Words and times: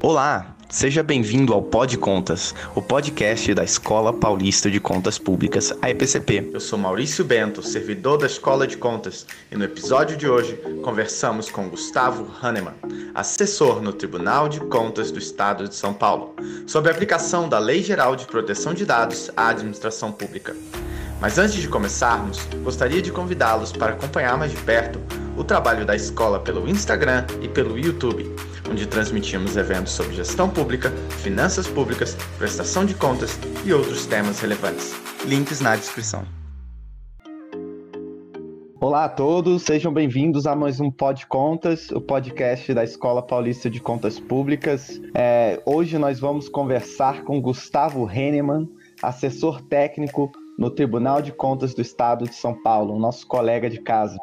Olá, 0.00 0.54
seja 0.70 1.02
bem-vindo 1.02 1.52
ao 1.52 1.60
Pod 1.60 1.98
Contas, 1.98 2.54
o 2.72 2.80
podcast 2.80 3.52
da 3.52 3.64
Escola 3.64 4.12
Paulista 4.12 4.70
de 4.70 4.78
Contas 4.78 5.18
Públicas, 5.18 5.76
a 5.82 5.90
EPCP. 5.90 6.50
Eu 6.52 6.60
sou 6.60 6.78
Maurício 6.78 7.24
Bento, 7.24 7.64
servidor 7.64 8.16
da 8.16 8.26
Escola 8.26 8.64
de 8.64 8.76
Contas, 8.76 9.26
e 9.50 9.56
no 9.56 9.64
episódio 9.64 10.16
de 10.16 10.28
hoje 10.28 10.54
conversamos 10.84 11.50
com 11.50 11.68
Gustavo 11.68 12.32
Hahnemann, 12.40 12.76
assessor 13.12 13.82
no 13.82 13.92
Tribunal 13.92 14.48
de 14.48 14.60
Contas 14.60 15.10
do 15.10 15.18
Estado 15.18 15.68
de 15.68 15.74
São 15.74 15.92
Paulo, 15.92 16.36
sobre 16.64 16.92
a 16.92 16.94
aplicação 16.94 17.48
da 17.48 17.58
Lei 17.58 17.82
Geral 17.82 18.14
de 18.14 18.24
Proteção 18.24 18.72
de 18.72 18.86
Dados 18.86 19.32
à 19.36 19.48
administração 19.48 20.12
pública. 20.12 20.54
Mas 21.20 21.38
antes 21.38 21.56
de 21.56 21.66
começarmos, 21.66 22.38
gostaria 22.62 23.02
de 23.02 23.10
convidá-los 23.10 23.72
para 23.72 23.94
acompanhar 23.94 24.38
mais 24.38 24.52
de 24.52 24.58
perto 24.58 25.00
o 25.36 25.42
trabalho 25.42 25.84
da 25.84 25.96
escola 25.96 26.38
pelo 26.38 26.68
Instagram 26.68 27.26
e 27.42 27.48
pelo 27.48 27.76
YouTube 27.76 28.32
onde 28.70 28.86
transmitimos 28.86 29.56
eventos 29.56 29.92
sobre 29.92 30.14
gestão 30.14 30.48
pública, 30.48 30.90
finanças 31.22 31.66
públicas, 31.66 32.14
prestação 32.36 32.84
de 32.84 32.94
contas 32.94 33.38
e 33.64 33.72
outros 33.72 34.06
temas 34.06 34.40
relevantes. 34.40 34.94
Links 35.24 35.60
na 35.60 35.74
descrição. 35.74 36.24
Olá 38.80 39.06
a 39.06 39.08
todos, 39.08 39.62
sejam 39.62 39.92
bem-vindos 39.92 40.46
a 40.46 40.54
mais 40.54 40.78
um 40.78 40.88
Pod 40.88 41.26
Contas, 41.26 41.90
o 41.90 42.00
podcast 42.00 42.72
da 42.72 42.84
Escola 42.84 43.20
Paulista 43.20 43.68
de 43.68 43.80
Contas 43.80 44.20
Públicas. 44.20 45.00
É, 45.14 45.60
hoje 45.66 45.98
nós 45.98 46.20
vamos 46.20 46.48
conversar 46.48 47.24
com 47.24 47.40
Gustavo 47.40 48.08
Hennemann, 48.08 48.68
assessor 49.02 49.60
técnico 49.62 50.30
no 50.56 50.70
Tribunal 50.70 51.20
de 51.20 51.32
Contas 51.32 51.74
do 51.74 51.82
Estado 51.82 52.24
de 52.24 52.34
São 52.34 52.54
Paulo, 52.62 52.98
nosso 53.00 53.26
colega 53.26 53.68
de 53.68 53.80
casa. 53.80 54.16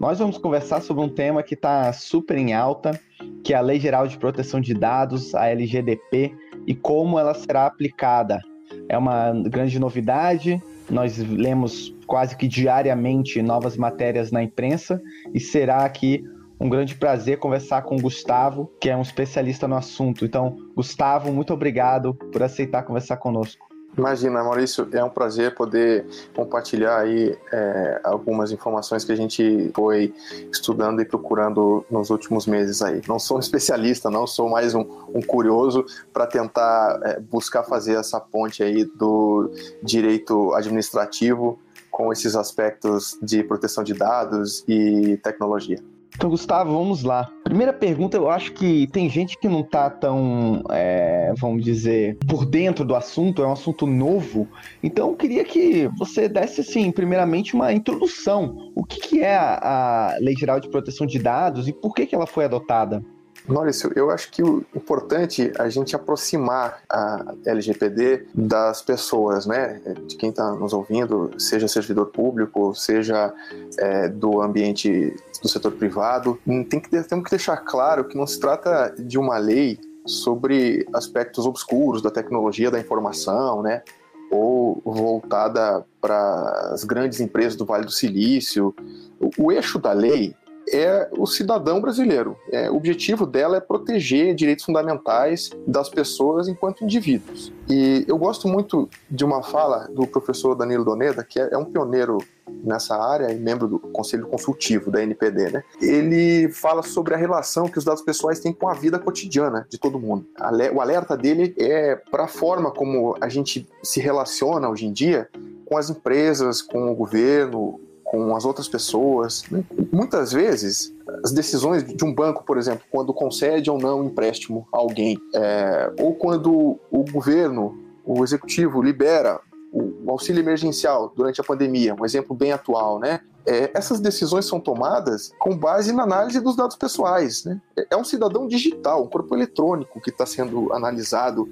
Nós 0.00 0.18
vamos 0.18 0.38
conversar 0.38 0.80
sobre 0.80 1.04
um 1.04 1.08
tema 1.08 1.42
que 1.42 1.52
está 1.52 1.92
super 1.92 2.38
em 2.38 2.54
alta, 2.54 2.98
que 3.44 3.54
é 3.54 3.56
a 3.56 3.60
Lei 3.60 3.80
Geral 3.80 4.06
de 4.06 4.18
Proteção 4.18 4.60
de 4.60 4.74
Dados, 4.74 5.34
a 5.34 5.46
LGDP, 5.48 6.34
e 6.66 6.74
como 6.74 7.18
ela 7.18 7.34
será 7.34 7.66
aplicada. 7.66 8.40
É 8.88 8.96
uma 8.96 9.32
grande 9.32 9.78
novidade, 9.78 10.62
nós 10.88 11.18
lemos 11.18 11.94
quase 12.06 12.36
que 12.36 12.48
diariamente 12.48 13.40
novas 13.42 13.76
matérias 13.76 14.30
na 14.30 14.42
imprensa, 14.42 15.00
e 15.32 15.40
será 15.40 15.84
aqui 15.84 16.24
um 16.60 16.68
grande 16.68 16.94
prazer 16.94 17.38
conversar 17.38 17.82
com 17.82 17.96
o 17.96 18.00
Gustavo, 18.00 18.70
que 18.80 18.90
é 18.90 18.96
um 18.96 19.00
especialista 19.00 19.66
no 19.66 19.76
assunto. 19.76 20.26
Então, 20.26 20.56
Gustavo, 20.76 21.32
muito 21.32 21.54
obrigado 21.54 22.12
por 22.14 22.42
aceitar 22.42 22.82
conversar 22.82 23.16
conosco. 23.16 23.69
Imagina, 24.00 24.42
Maurício, 24.42 24.88
é 24.92 25.04
um 25.04 25.10
prazer 25.10 25.54
poder 25.54 26.06
compartilhar 26.34 27.00
aí 27.00 27.38
é, 27.52 28.00
algumas 28.02 28.50
informações 28.50 29.04
que 29.04 29.12
a 29.12 29.14
gente 29.14 29.70
foi 29.74 30.14
estudando 30.50 31.02
e 31.02 31.04
procurando 31.04 31.84
nos 31.90 32.08
últimos 32.08 32.46
meses 32.46 32.80
aí. 32.80 33.02
Não 33.06 33.18
sou 33.18 33.36
um 33.36 33.40
especialista, 33.40 34.08
não 34.08 34.26
sou 34.26 34.48
mais 34.48 34.74
um, 34.74 34.86
um 35.14 35.20
curioso 35.20 35.84
para 36.14 36.26
tentar 36.26 36.98
é, 37.02 37.20
buscar 37.20 37.62
fazer 37.62 37.96
essa 37.96 38.18
ponte 38.18 38.62
aí 38.62 38.86
do 38.86 39.50
direito 39.82 40.54
administrativo 40.54 41.58
com 41.90 42.10
esses 42.10 42.34
aspectos 42.34 43.18
de 43.20 43.44
proteção 43.44 43.84
de 43.84 43.92
dados 43.92 44.64
e 44.66 45.18
tecnologia. 45.18 45.78
Então, 46.14 46.28
Gustavo, 46.28 46.72
vamos 46.72 47.02
lá. 47.02 47.30
Primeira 47.44 47.72
pergunta, 47.72 48.16
eu 48.16 48.28
acho 48.28 48.52
que 48.52 48.86
tem 48.88 49.08
gente 49.08 49.38
que 49.38 49.48
não 49.48 49.62
tá 49.62 49.88
tão, 49.88 50.62
é, 50.70 51.32
vamos 51.38 51.64
dizer, 51.64 52.18
por 52.28 52.44
dentro 52.44 52.84
do 52.84 52.94
assunto, 52.94 53.42
é 53.42 53.46
um 53.46 53.52
assunto 53.52 53.86
novo. 53.86 54.46
Então, 54.82 55.08
eu 55.08 55.16
queria 55.16 55.44
que 55.44 55.88
você 55.98 56.28
desse, 56.28 56.60
assim, 56.60 56.90
primeiramente 56.90 57.54
uma 57.54 57.72
introdução. 57.72 58.70
O 58.74 58.84
que, 58.84 59.00
que 59.00 59.20
é 59.20 59.36
a, 59.36 60.12
a 60.12 60.18
Lei 60.20 60.34
Geral 60.36 60.60
de 60.60 60.68
Proteção 60.68 61.06
de 61.06 61.18
Dados 61.18 61.68
e 61.68 61.72
por 61.72 61.94
que, 61.94 62.06
que 62.06 62.14
ela 62.14 62.26
foi 62.26 62.44
adotada? 62.44 63.02
Maurício, 63.46 63.92
eu 63.96 64.10
acho 64.10 64.30
que 64.30 64.42
o 64.42 64.64
importante 64.74 65.52
é 65.56 65.62
a 65.62 65.68
gente 65.68 65.96
aproximar 65.96 66.82
a 66.88 67.34
LGPD 67.44 68.26
das 68.34 68.82
pessoas, 68.82 69.46
né? 69.46 69.80
De 70.06 70.16
quem 70.16 70.30
está 70.30 70.52
nos 70.52 70.72
ouvindo, 70.72 71.30
seja 71.38 71.66
servidor 71.66 72.06
público, 72.06 72.74
seja 72.74 73.32
é, 73.78 74.08
do 74.08 74.40
ambiente 74.40 75.14
do 75.42 75.48
setor 75.48 75.72
privado. 75.72 76.38
Tem 76.68 76.80
que, 76.80 76.88
temos 76.88 77.24
que 77.24 77.30
deixar 77.30 77.56
claro 77.58 78.04
que 78.04 78.16
não 78.16 78.26
se 78.26 78.38
trata 78.38 78.94
de 78.98 79.18
uma 79.18 79.38
lei 79.38 79.78
sobre 80.06 80.86
aspectos 80.92 81.46
obscuros 81.46 82.02
da 82.02 82.10
tecnologia 82.10 82.70
da 82.70 82.80
informação, 82.80 83.62
né? 83.62 83.82
Ou 84.30 84.80
voltada 84.84 85.84
para 86.00 86.70
as 86.72 86.84
grandes 86.84 87.20
empresas 87.20 87.56
do 87.56 87.64
Vale 87.64 87.84
do 87.84 87.90
Silício. 87.90 88.74
O, 89.18 89.46
o 89.46 89.52
eixo 89.52 89.78
da 89.78 89.92
lei 89.92 90.34
é 90.72 91.08
o 91.12 91.26
cidadão 91.26 91.80
brasileiro. 91.80 92.36
É, 92.50 92.70
o 92.70 92.76
objetivo 92.76 93.26
dela 93.26 93.56
é 93.56 93.60
proteger 93.60 94.34
direitos 94.34 94.64
fundamentais 94.64 95.50
das 95.66 95.88
pessoas 95.88 96.48
enquanto 96.48 96.84
indivíduos. 96.84 97.52
E 97.68 98.04
eu 98.08 98.18
gosto 98.18 98.48
muito 98.48 98.88
de 99.10 99.24
uma 99.24 99.42
fala 99.42 99.88
do 99.94 100.06
professor 100.06 100.54
Danilo 100.54 100.84
Doneda, 100.84 101.22
que 101.22 101.38
é, 101.38 101.50
é 101.52 101.58
um 101.58 101.64
pioneiro 101.64 102.18
nessa 102.64 102.96
área 102.96 103.32
e 103.32 103.38
membro 103.38 103.68
do 103.68 103.78
Conselho 103.78 104.26
Consultivo 104.26 104.90
da 104.90 105.02
NPD, 105.02 105.50
né? 105.50 105.64
Ele 105.80 106.48
fala 106.48 106.82
sobre 106.82 107.14
a 107.14 107.16
relação 107.16 107.68
que 107.68 107.78
os 107.78 107.84
dados 107.84 108.02
pessoais 108.02 108.40
têm 108.40 108.52
com 108.52 108.68
a 108.68 108.74
vida 108.74 108.98
cotidiana 108.98 109.66
de 109.70 109.78
todo 109.78 110.00
mundo. 110.00 110.26
O 110.74 110.80
alerta 110.80 111.16
dele 111.16 111.54
é 111.56 111.94
para 111.94 112.24
a 112.24 112.28
forma 112.28 112.70
como 112.70 113.16
a 113.20 113.28
gente 113.28 113.68
se 113.82 114.00
relaciona 114.00 114.68
hoje 114.68 114.86
em 114.86 114.92
dia 114.92 115.28
com 115.64 115.76
as 115.76 115.88
empresas, 115.88 116.60
com 116.60 116.90
o 116.90 116.94
governo, 116.96 117.80
com 118.10 118.34
as 118.34 118.44
outras 118.44 118.66
pessoas. 118.66 119.44
Né? 119.48 119.62
Muitas 119.92 120.32
vezes, 120.32 120.92
as 121.22 121.30
decisões 121.30 121.84
de 121.84 122.04
um 122.04 122.12
banco, 122.12 122.42
por 122.42 122.58
exemplo, 122.58 122.82
quando 122.90 123.14
concede 123.14 123.70
ou 123.70 123.78
não 123.78 124.02
empréstimo 124.02 124.66
a 124.72 124.78
alguém, 124.78 125.16
é, 125.32 125.92
ou 126.00 126.12
quando 126.16 126.76
o 126.90 127.04
governo, 127.08 127.78
o 128.04 128.24
executivo, 128.24 128.82
libera 128.82 129.40
o 129.72 130.10
auxílio 130.10 130.40
emergencial 130.40 131.12
durante 131.14 131.40
a 131.40 131.44
pandemia, 131.44 131.94
um 131.94 132.04
exemplo 132.04 132.34
bem 132.34 132.50
atual, 132.50 132.98
né? 132.98 133.20
É, 133.46 133.70
essas 133.72 134.00
decisões 134.00 134.44
são 134.44 134.58
tomadas 134.58 135.30
com 135.38 135.56
base 135.56 135.92
na 135.92 136.02
análise 136.02 136.40
dos 136.40 136.56
dados 136.56 136.74
pessoais. 136.74 137.44
Né? 137.44 137.60
É 137.90 137.96
um 137.96 138.04
cidadão 138.04 138.46
digital, 138.48 139.04
um 139.04 139.06
corpo 139.06 139.34
eletrônico 139.34 140.00
que 140.00 140.10
está 140.10 140.26
sendo 140.26 140.70
analisado 140.74 141.48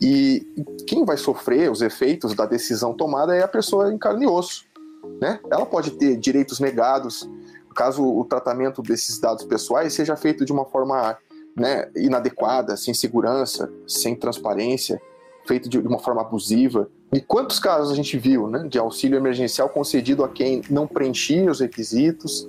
e 0.00 0.46
quem 0.86 1.04
vai 1.04 1.16
sofrer 1.16 1.70
os 1.70 1.80
efeitos 1.80 2.34
da 2.34 2.44
decisão 2.44 2.92
tomada 2.92 3.34
é 3.34 3.42
a 3.42 3.48
pessoa 3.48 3.92
em 3.92 3.96
carne 3.96 4.24
e 4.24 4.28
osso 4.28 4.68
né? 5.20 5.40
Ela 5.50 5.66
pode 5.66 5.92
ter 5.92 6.16
direitos 6.16 6.60
negados 6.60 7.28
caso 7.74 8.04
o 8.04 8.24
tratamento 8.24 8.82
desses 8.82 9.18
dados 9.18 9.44
pessoais 9.44 9.94
seja 9.94 10.16
feito 10.16 10.44
de 10.44 10.52
uma 10.52 10.64
forma 10.64 11.16
né, 11.56 11.88
inadequada, 11.96 12.76
sem 12.76 12.92
segurança, 12.92 13.72
sem 13.86 14.14
transparência, 14.14 15.00
feito 15.46 15.68
de 15.68 15.78
uma 15.78 15.98
forma 15.98 16.20
abusiva. 16.20 16.88
E 17.12 17.20
quantos 17.20 17.58
casos 17.58 17.90
a 17.90 17.94
gente 17.94 18.18
viu 18.18 18.46
né, 18.48 18.66
de 18.68 18.78
auxílio 18.78 19.16
emergencial 19.16 19.68
concedido 19.68 20.24
a 20.24 20.28
quem 20.28 20.62
não 20.70 20.86
preenchia 20.86 21.50
os 21.50 21.60
requisitos 21.60 22.48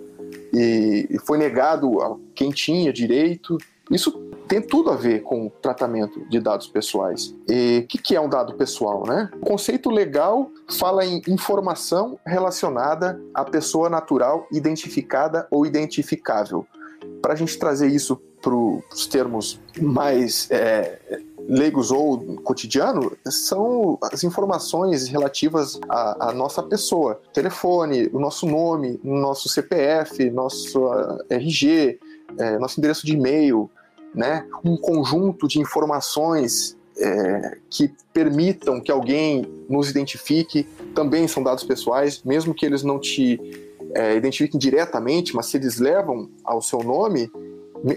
e 0.53 1.17
foi 1.25 1.37
negado 1.37 2.01
a 2.01 2.17
quem 2.35 2.51
tinha 2.51 2.91
direito? 2.91 3.57
Isso 3.89 4.30
tem 4.47 4.61
tudo 4.61 4.89
a 4.89 4.95
ver 4.95 5.21
com 5.21 5.47
o 5.47 5.49
tratamento 5.49 6.23
de 6.29 6.39
dados 6.39 6.67
pessoais. 6.67 7.35
E 7.47 7.81
o 7.83 7.87
que, 7.87 7.97
que 7.97 8.15
é 8.15 8.21
um 8.21 8.29
dado 8.29 8.53
pessoal, 8.53 9.05
né? 9.05 9.29
O 9.35 9.45
conceito 9.45 9.89
legal 9.89 10.49
fala 10.77 11.05
em 11.05 11.21
informação 11.27 12.19
relacionada 12.25 13.21
à 13.33 13.43
pessoa 13.43 13.89
natural 13.89 14.47
identificada 14.51 15.47
ou 15.49 15.65
identificável. 15.65 16.65
Para 17.21 17.33
a 17.33 17.35
gente 17.35 17.57
trazer 17.57 17.87
isso 17.87 18.21
para 18.41 18.55
os 18.55 19.05
termos 19.07 19.61
mais 19.79 20.49
é, 20.49 20.99
leigos 21.47 21.91
ou 21.91 22.19
cotidiano, 22.37 23.15
são 23.27 23.97
as 24.01 24.23
informações 24.23 25.07
relativas 25.07 25.79
à, 25.87 26.29
à, 26.29 26.33
nossa 26.33 26.63
pessoa. 26.63 27.21
Telefone, 27.33 28.09
o 28.11 28.19
nosso 28.19 28.45
nome, 28.45 28.99
nosso 29.03 29.47
CPF, 29.47 30.29
nosso 30.31 30.89
RG, 31.29 31.99
é, 32.37 32.57
nosso 32.57 32.79
endereço 32.79 33.05
de 33.05 33.13
e-mail, 33.13 33.69
né, 34.13 34.45
um 34.63 34.77
conjunto 34.77 35.47
de 35.47 35.59
informações 35.59 36.77
é, 36.97 37.57
que 37.69 37.91
permitam 38.13 38.81
que 38.81 38.91
alguém 38.91 39.45
nos 39.69 39.89
identifique, 39.89 40.67
também 40.93 41.27
são 41.27 41.41
dados 41.41 41.63
pessoais, 41.63 42.21
mesmo 42.23 42.53
que 42.53 42.65
eles 42.65 42.83
não 42.83 42.99
te 42.99 43.39
é, 43.95 44.15
identifiquem 44.15 44.59
diretamente, 44.59 45.35
mas 45.35 45.47
se 45.47 45.57
eles 45.57 45.79
levam 45.79 46.29
ao 46.43 46.61
seu 46.61 46.83
nome, 46.83 47.31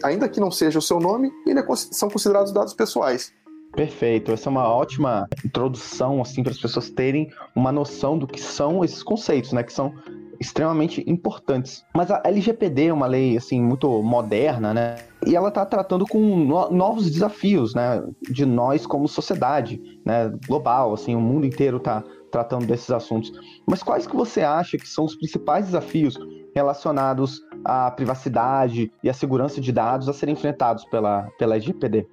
ainda 0.02 0.28
que 0.28 0.40
não 0.40 0.50
seja 0.50 0.78
o 0.78 0.82
seu 0.82 0.98
nome, 0.98 1.32
eles 1.46 1.62
é, 1.62 1.76
são 1.92 2.08
considerados 2.08 2.52
dados 2.52 2.72
pessoais. 2.72 3.32
Perfeito, 3.74 4.30
essa 4.30 4.48
é 4.48 4.50
uma 4.50 4.68
ótima 4.68 5.28
introdução 5.44 6.22
assim 6.22 6.44
para 6.44 6.52
as 6.52 6.60
pessoas 6.60 6.90
terem 6.90 7.28
uma 7.56 7.72
noção 7.72 8.16
do 8.16 8.26
que 8.26 8.40
são 8.40 8.84
esses 8.84 9.02
conceitos, 9.02 9.52
né, 9.52 9.64
que 9.64 9.72
são 9.72 9.92
extremamente 10.40 11.02
importantes. 11.06 11.84
Mas 11.94 12.10
a 12.10 12.22
LGPD 12.24 12.86
é 12.86 12.92
uma 12.92 13.06
lei 13.06 13.36
assim 13.36 13.60
muito 13.60 14.02
moderna, 14.02 14.74
né? 14.74 14.96
E 15.26 15.34
ela 15.34 15.48
está 15.48 15.64
tratando 15.64 16.06
com 16.06 16.18
no 16.18 16.70
novos 16.70 17.10
desafios, 17.10 17.74
né, 17.74 18.02
de 18.22 18.44
nós 18.44 18.86
como 18.86 19.08
sociedade, 19.08 19.80
né, 20.04 20.32
global, 20.46 20.92
assim, 20.92 21.14
o 21.14 21.20
mundo 21.20 21.46
inteiro 21.46 21.78
está 21.78 22.04
tratando 22.30 22.66
desses 22.66 22.90
assuntos. 22.90 23.32
Mas 23.66 23.82
quais 23.82 24.06
que 24.06 24.16
você 24.16 24.42
acha 24.42 24.76
que 24.76 24.88
são 24.88 25.04
os 25.04 25.14
principais 25.14 25.66
desafios 25.66 26.18
relacionados 26.54 27.40
à 27.64 27.90
privacidade 27.90 28.92
e 29.02 29.08
à 29.08 29.14
segurança 29.14 29.60
de 29.60 29.72
dados 29.72 30.08
a 30.08 30.12
serem 30.12 30.34
enfrentados 30.34 30.84
pela, 30.86 31.28
pela 31.38 31.54
LGPD? 31.54 32.06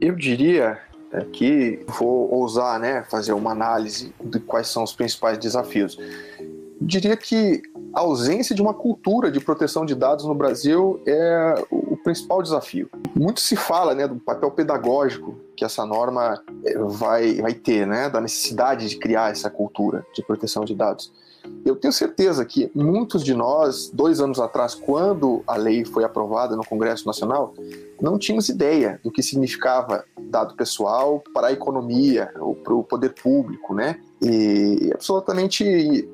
Eu 0.00 0.16
diria 0.16 0.78
é, 1.12 1.24
que 1.24 1.84
vou 1.88 2.32
ousar 2.32 2.78
né, 2.78 3.04
fazer 3.10 3.32
uma 3.32 3.50
análise 3.50 4.14
de 4.22 4.38
quais 4.38 4.68
são 4.68 4.84
os 4.84 4.92
principais 4.92 5.38
desafios. 5.38 5.98
Diria 6.80 7.16
que 7.16 7.60
a 7.92 8.00
ausência 8.00 8.54
de 8.54 8.62
uma 8.62 8.72
cultura 8.72 9.30
de 9.30 9.38
proteção 9.38 9.84
de 9.84 9.94
dados 9.94 10.24
no 10.24 10.34
Brasil 10.34 11.02
é 11.06 11.54
o 11.70 11.96
principal 11.96 12.42
desafio. 12.42 12.88
Muito 13.14 13.40
se 13.40 13.54
fala 13.54 13.94
né, 13.94 14.08
do 14.08 14.16
papel 14.16 14.50
pedagógico 14.50 15.36
que 15.56 15.64
essa 15.64 15.84
norma 15.84 16.42
é, 16.64 16.78
vai, 16.78 17.34
vai 17.34 17.52
ter, 17.52 17.86
né, 17.86 18.08
da 18.08 18.20
necessidade 18.20 18.88
de 18.88 18.96
criar 18.96 19.30
essa 19.30 19.50
cultura 19.50 20.06
de 20.14 20.22
proteção 20.22 20.64
de 20.64 20.74
dados. 20.74 21.12
Eu 21.64 21.76
tenho 21.76 21.92
certeza 21.92 22.44
que 22.44 22.70
muitos 22.74 23.22
de 23.24 23.34
nós, 23.34 23.90
dois 23.92 24.20
anos 24.20 24.40
atrás, 24.40 24.74
quando 24.74 25.42
a 25.46 25.56
lei 25.56 25.84
foi 25.84 26.04
aprovada 26.04 26.56
no 26.56 26.64
Congresso 26.64 27.06
Nacional, 27.06 27.54
não 28.00 28.18
tínhamos 28.18 28.48
ideia 28.48 29.00
do 29.02 29.10
que 29.10 29.22
significava 29.22 30.04
dado 30.18 30.54
pessoal 30.54 31.22
para 31.34 31.48
a 31.48 31.52
economia 31.52 32.32
ou 32.38 32.54
para 32.54 32.74
o 32.74 32.82
poder 32.82 33.14
público, 33.14 33.74
né? 33.74 34.00
E 34.22 34.88
é 34.90 34.94
absolutamente 34.94 35.64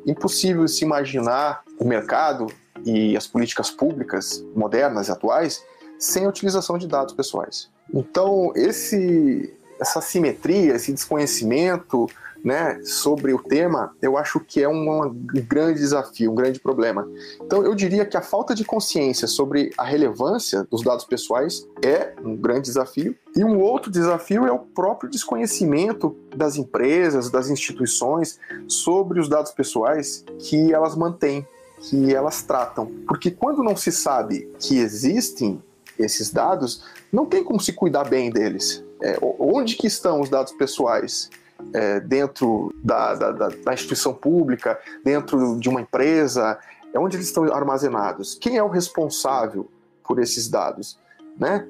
impossível 0.07 0.67
se 0.67 0.85
imaginar 0.85 1.63
o 1.79 1.85
mercado 1.85 2.47
e 2.85 3.17
as 3.17 3.27
políticas 3.27 3.71
públicas 3.71 4.45
modernas 4.55 5.09
e 5.09 5.13
atuais 5.13 5.63
sem 5.99 6.25
a 6.25 6.29
utilização 6.29 6.77
de 6.79 6.87
dados 6.87 7.15
pessoais. 7.15 7.71
Então, 7.93 8.53
esse, 8.55 9.55
essa 9.81 10.01
simetria, 10.01 10.75
esse 10.75 10.93
desconhecimento 10.93 12.09
né, 12.45 12.81
sobre 12.83 13.33
o 13.33 13.39
tema, 13.39 13.95
eu 14.01 14.17
acho 14.17 14.41
que 14.41 14.63
é 14.63 14.69
um 14.69 15.13
grande 15.49 15.81
desafio, 15.81 16.31
um 16.31 16.35
grande 16.35 16.61
problema. 16.61 17.09
Então, 17.41 17.65
eu 17.65 17.75
diria 17.75 18.05
que 18.05 18.17
a 18.17 18.23
falta 18.23 18.55
de 18.55 18.65
consciência 18.65 19.27
sobre 19.27 19.73
a 19.77 19.85
relevância 19.85 20.65
dos 20.71 20.83
dados 20.83 21.05
pessoais 21.05 21.67
é 21.83 22.13
um 22.25 22.37
grande 22.37 22.63
desafio. 22.63 23.15
E 23.35 23.45
um 23.45 23.61
outro 23.61 23.91
desafio 23.91 24.47
é 24.47 24.53
o 24.53 24.59
próprio 24.59 25.11
desconhecimento 25.11 26.17
das 26.35 26.57
empresas, 26.57 27.31
das 27.31 27.51
instituições 27.51 28.39
sobre 28.67 29.21
os 29.21 29.29
dados 29.29 29.53
pessoais 29.53 30.25
que 30.39 30.73
elas 30.73 30.97
mantêm, 30.97 31.47
que 31.81 32.15
elas 32.15 32.43
tratam. 32.43 32.91
Porque 33.07 33.31
quando 33.31 33.63
não 33.63 33.77
se 33.77 33.93
sabe 33.93 34.51
que 34.59 34.79
existem 34.79 35.63
esses 35.99 36.31
dados, 36.31 36.85
não 37.13 37.27
tem 37.27 37.43
como 37.43 37.61
se 37.61 37.73
cuidar 37.73 38.05
bem 38.05 38.31
deles. 38.31 38.83
É, 39.03 39.19
onde 39.21 39.77
que 39.77 39.87
estão 39.87 40.21
os 40.21 40.31
dados 40.31 40.53
pessoais? 40.53 41.31
É, 41.73 42.01
dentro 42.01 42.75
da, 42.83 43.15
da, 43.15 43.49
da, 43.49 43.75
instituição 43.75 44.13
pública, 44.15 44.79
dentro 45.05 45.59
de 45.59 45.69
uma 45.69 45.81
empresa, 45.81 46.59
é 46.93 46.99
onde 46.99 47.17
eles 47.17 47.27
estão 47.27 47.45
armazenados? 47.53 48.37
Quem 48.41 48.57
é 48.57 48.63
o 48.63 48.69
responsável 48.69 49.69
por 50.03 50.19
esses 50.19 50.49
dados? 50.49 50.99
Né? 51.39 51.67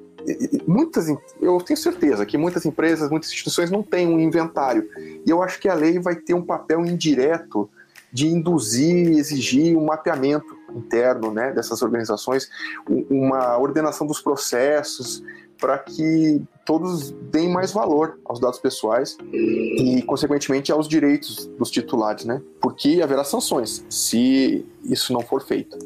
muitas, 0.67 1.07
eu 1.41 1.57
tenho 1.59 1.77
certeza 1.77 2.25
que 2.25 2.37
muitas 2.37 2.65
empresas, 2.65 3.09
muitas 3.09 3.29
instituições 3.29 3.69
não 3.69 3.83
têm 3.83 4.07
um 4.07 4.19
inventário. 4.19 4.89
E 4.97 5.29
eu 5.29 5.41
acho 5.41 5.59
que 5.59 5.69
a 5.69 5.73
lei 5.73 5.99
vai 5.99 6.15
ter 6.15 6.33
um 6.33 6.41
papel 6.41 6.85
indireto 6.85 7.69
de 8.11 8.27
induzir, 8.27 9.17
exigir 9.17 9.77
um 9.77 9.85
mapeamento 9.85 10.57
interno 10.75 11.31
né, 11.31 11.51
dessas 11.51 11.81
organizações, 11.81 12.49
uma 12.87 13.57
ordenação 13.57 14.07
dos 14.07 14.21
processos, 14.21 15.23
para 15.59 15.77
que 15.77 16.41
todos 16.67 17.11
deem 17.31 17.49
mais 17.49 17.71
valor 17.71 18.19
aos 18.25 18.39
dados 18.41 18.59
pessoais 18.59 19.17
e, 19.33 20.01
consequentemente, 20.01 20.69
aos 20.69 20.85
direitos 20.87 21.47
dos 21.57 21.71
titulares, 21.71 22.25
né? 22.25 22.41
Porque 22.61 23.01
haverá 23.01 23.23
sanções 23.23 23.85
se 23.89 24.65
isso 24.83 25.13
não 25.13 25.21
for 25.21 25.41
feito. 25.41 25.77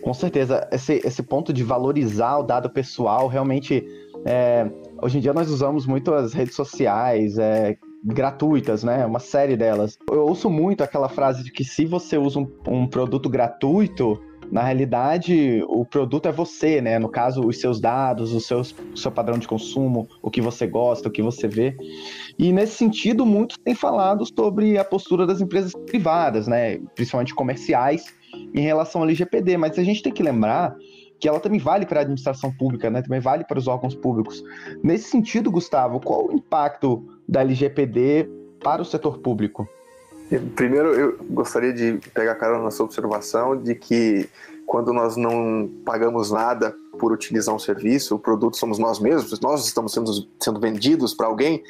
Com 0.00 0.14
certeza, 0.14 0.66
esse, 0.70 1.02
esse 1.04 1.22
ponto 1.22 1.52
de 1.52 1.64
valorizar 1.64 2.38
o 2.38 2.44
dado 2.44 2.70
pessoal, 2.70 3.26
realmente, 3.26 3.84
é, 4.24 4.70
hoje 5.02 5.18
em 5.18 5.20
dia 5.20 5.34
nós 5.34 5.50
usamos 5.50 5.84
muito 5.84 6.14
as 6.14 6.32
redes 6.32 6.54
sociais, 6.54 7.36
é, 7.36 7.76
gratuitas, 8.04 8.84
né? 8.84 9.04
Uma 9.04 9.18
série 9.18 9.56
delas. 9.56 9.98
Eu 10.08 10.22
ouço 10.26 10.48
muito 10.48 10.84
aquela 10.84 11.08
frase 11.08 11.42
de 11.42 11.50
que 11.50 11.64
se 11.64 11.84
você 11.84 12.16
usa 12.16 12.38
um, 12.38 12.48
um 12.68 12.86
produto 12.86 13.28
gratuito, 13.28 14.18
na 14.50 14.62
realidade, 14.62 15.62
o 15.68 15.84
produto 15.84 16.26
é 16.26 16.32
você, 16.32 16.80
né? 16.80 16.98
No 16.98 17.08
caso, 17.08 17.46
os 17.46 17.60
seus 17.60 17.80
dados, 17.80 18.32
o 18.32 18.40
seu, 18.40 19.12
padrão 19.12 19.38
de 19.38 19.46
consumo, 19.46 20.08
o 20.20 20.30
que 20.30 20.40
você 20.40 20.66
gosta, 20.66 21.08
o 21.08 21.12
que 21.12 21.22
você 21.22 21.46
vê. 21.46 21.76
E 22.38 22.52
nesse 22.52 22.74
sentido, 22.74 23.24
muitos 23.24 23.56
têm 23.58 23.74
falado 23.74 24.24
sobre 24.26 24.76
a 24.76 24.84
postura 24.84 25.26
das 25.26 25.40
empresas 25.40 25.72
privadas, 25.86 26.48
né? 26.48 26.78
Principalmente 26.96 27.34
comerciais, 27.34 28.06
em 28.52 28.60
relação 28.60 29.02
ao 29.02 29.06
LGPD. 29.06 29.56
Mas 29.56 29.78
a 29.78 29.84
gente 29.84 30.02
tem 30.02 30.12
que 30.12 30.22
lembrar 30.22 30.74
que 31.20 31.28
ela 31.28 31.38
também 31.38 31.60
vale 31.60 31.86
para 31.86 32.00
a 32.00 32.02
administração 32.02 32.52
pública, 32.52 32.90
né? 32.90 33.02
Também 33.02 33.20
vale 33.20 33.44
para 33.44 33.58
os 33.58 33.68
órgãos 33.68 33.94
públicos. 33.94 34.42
Nesse 34.82 35.10
sentido, 35.10 35.50
Gustavo, 35.50 36.00
qual 36.00 36.26
o 36.26 36.32
impacto 36.32 37.06
da 37.28 37.42
LGPD 37.42 38.28
para 38.62 38.82
o 38.82 38.84
setor 38.84 39.18
público? 39.18 39.68
Primeiro, 40.54 40.94
eu 40.94 41.18
gostaria 41.28 41.72
de 41.72 41.98
pegar 42.14 42.32
a 42.32 42.36
cara 42.36 42.58
na 42.58 42.70
sua 42.70 42.86
observação 42.86 43.60
de 43.60 43.74
que 43.74 44.28
quando 44.64 44.92
nós 44.92 45.16
não 45.16 45.68
pagamos 45.84 46.30
nada 46.30 46.72
por 46.98 47.12
utilizar 47.12 47.52
um 47.52 47.58
serviço, 47.58 48.14
o 48.14 48.18
produto 48.18 48.56
somos 48.56 48.78
nós 48.78 49.00
mesmos, 49.00 49.40
nós 49.40 49.66
estamos 49.66 49.92
sendo, 49.92 50.28
sendo 50.38 50.60
vendidos 50.60 51.12
para 51.14 51.26
alguém, 51.26 51.64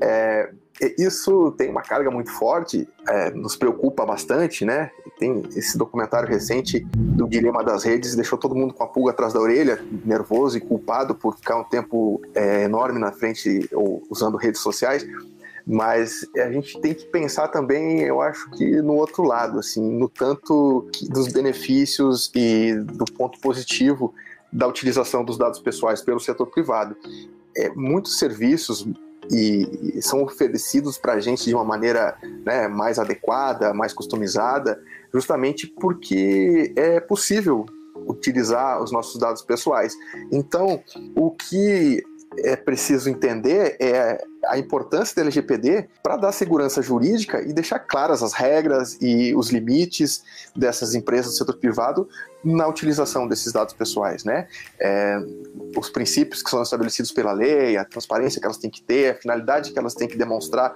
é, 0.00 0.50
isso 0.98 1.52
tem 1.52 1.70
uma 1.70 1.80
carga 1.80 2.10
muito 2.10 2.30
forte, 2.30 2.86
é, 3.08 3.30
nos 3.30 3.56
preocupa 3.56 4.04
bastante, 4.04 4.64
né? 4.64 4.90
Tem 5.18 5.42
esse 5.56 5.78
documentário 5.78 6.28
recente 6.28 6.80
do 6.94 7.26
Dilema 7.28 7.64
das 7.64 7.84
Redes, 7.84 8.14
deixou 8.14 8.36
todo 8.36 8.54
mundo 8.54 8.74
com 8.74 8.82
a 8.82 8.86
pulga 8.86 9.12
atrás 9.12 9.32
da 9.32 9.40
orelha, 9.40 9.82
nervoso 10.04 10.58
e 10.58 10.60
culpado 10.60 11.14
por 11.14 11.36
ficar 11.36 11.56
um 11.56 11.64
tempo 11.64 12.20
é, 12.34 12.64
enorme 12.64 12.98
na 12.98 13.12
frente 13.12 13.68
ou 13.72 14.02
usando 14.10 14.36
redes 14.36 14.60
sociais 14.60 15.06
mas 15.66 16.26
a 16.36 16.50
gente 16.50 16.80
tem 16.80 16.94
que 16.94 17.06
pensar 17.06 17.48
também, 17.48 18.00
eu 18.00 18.20
acho 18.20 18.50
que 18.52 18.82
no 18.82 18.94
outro 18.94 19.22
lado, 19.22 19.58
assim, 19.58 19.82
no 19.82 20.08
tanto 20.08 20.88
dos 21.10 21.28
benefícios 21.28 22.30
e 22.34 22.74
do 22.74 23.04
ponto 23.04 23.38
positivo 23.40 24.14
da 24.52 24.66
utilização 24.66 25.24
dos 25.24 25.38
dados 25.38 25.60
pessoais 25.60 26.02
pelo 26.02 26.20
setor 26.20 26.46
privado. 26.46 26.96
É, 27.56 27.70
muitos 27.70 28.18
serviços 28.18 28.86
e, 29.30 29.96
e 29.96 30.02
são 30.02 30.22
oferecidos 30.22 30.98
para 30.98 31.14
a 31.14 31.20
gente 31.20 31.44
de 31.44 31.54
uma 31.54 31.64
maneira 31.64 32.16
né, 32.44 32.68
mais 32.68 32.98
adequada, 32.98 33.72
mais 33.72 33.92
customizada, 33.92 34.80
justamente 35.12 35.66
porque 35.66 36.72
é 36.76 37.00
possível 37.00 37.64
utilizar 38.06 38.82
os 38.82 38.90
nossos 38.90 39.18
dados 39.18 39.42
pessoais. 39.42 39.94
Então, 40.30 40.82
o 41.14 41.30
que 41.30 42.02
é 42.38 42.56
preciso 42.56 43.08
entender 43.08 43.76
é 43.80 44.22
a 44.46 44.58
importância 44.58 45.14
da 45.16 45.22
LGPD 45.22 45.88
para 46.02 46.16
dar 46.16 46.32
segurança 46.32 46.82
jurídica 46.82 47.40
e 47.42 47.52
deixar 47.52 47.78
claras 47.78 48.22
as 48.22 48.32
regras 48.32 48.98
e 49.00 49.34
os 49.34 49.50
limites 49.50 50.22
dessas 50.54 50.94
empresas 50.94 51.32
do 51.32 51.38
setor 51.38 51.56
privado 51.56 52.08
na 52.44 52.66
utilização 52.66 53.28
desses 53.28 53.52
dados 53.52 53.72
pessoais, 53.72 54.24
né? 54.24 54.48
É, 54.80 55.16
os 55.76 55.88
princípios 55.88 56.42
que 56.42 56.50
são 56.50 56.60
estabelecidos 56.60 57.12
pela 57.12 57.32
lei, 57.32 57.76
a 57.76 57.84
transparência 57.84 58.40
que 58.40 58.46
elas 58.46 58.58
têm 58.58 58.70
que 58.70 58.82
ter, 58.82 59.12
a 59.12 59.14
finalidade 59.14 59.72
que 59.72 59.78
elas 59.78 59.94
têm 59.94 60.08
que 60.08 60.16
demonstrar, 60.16 60.74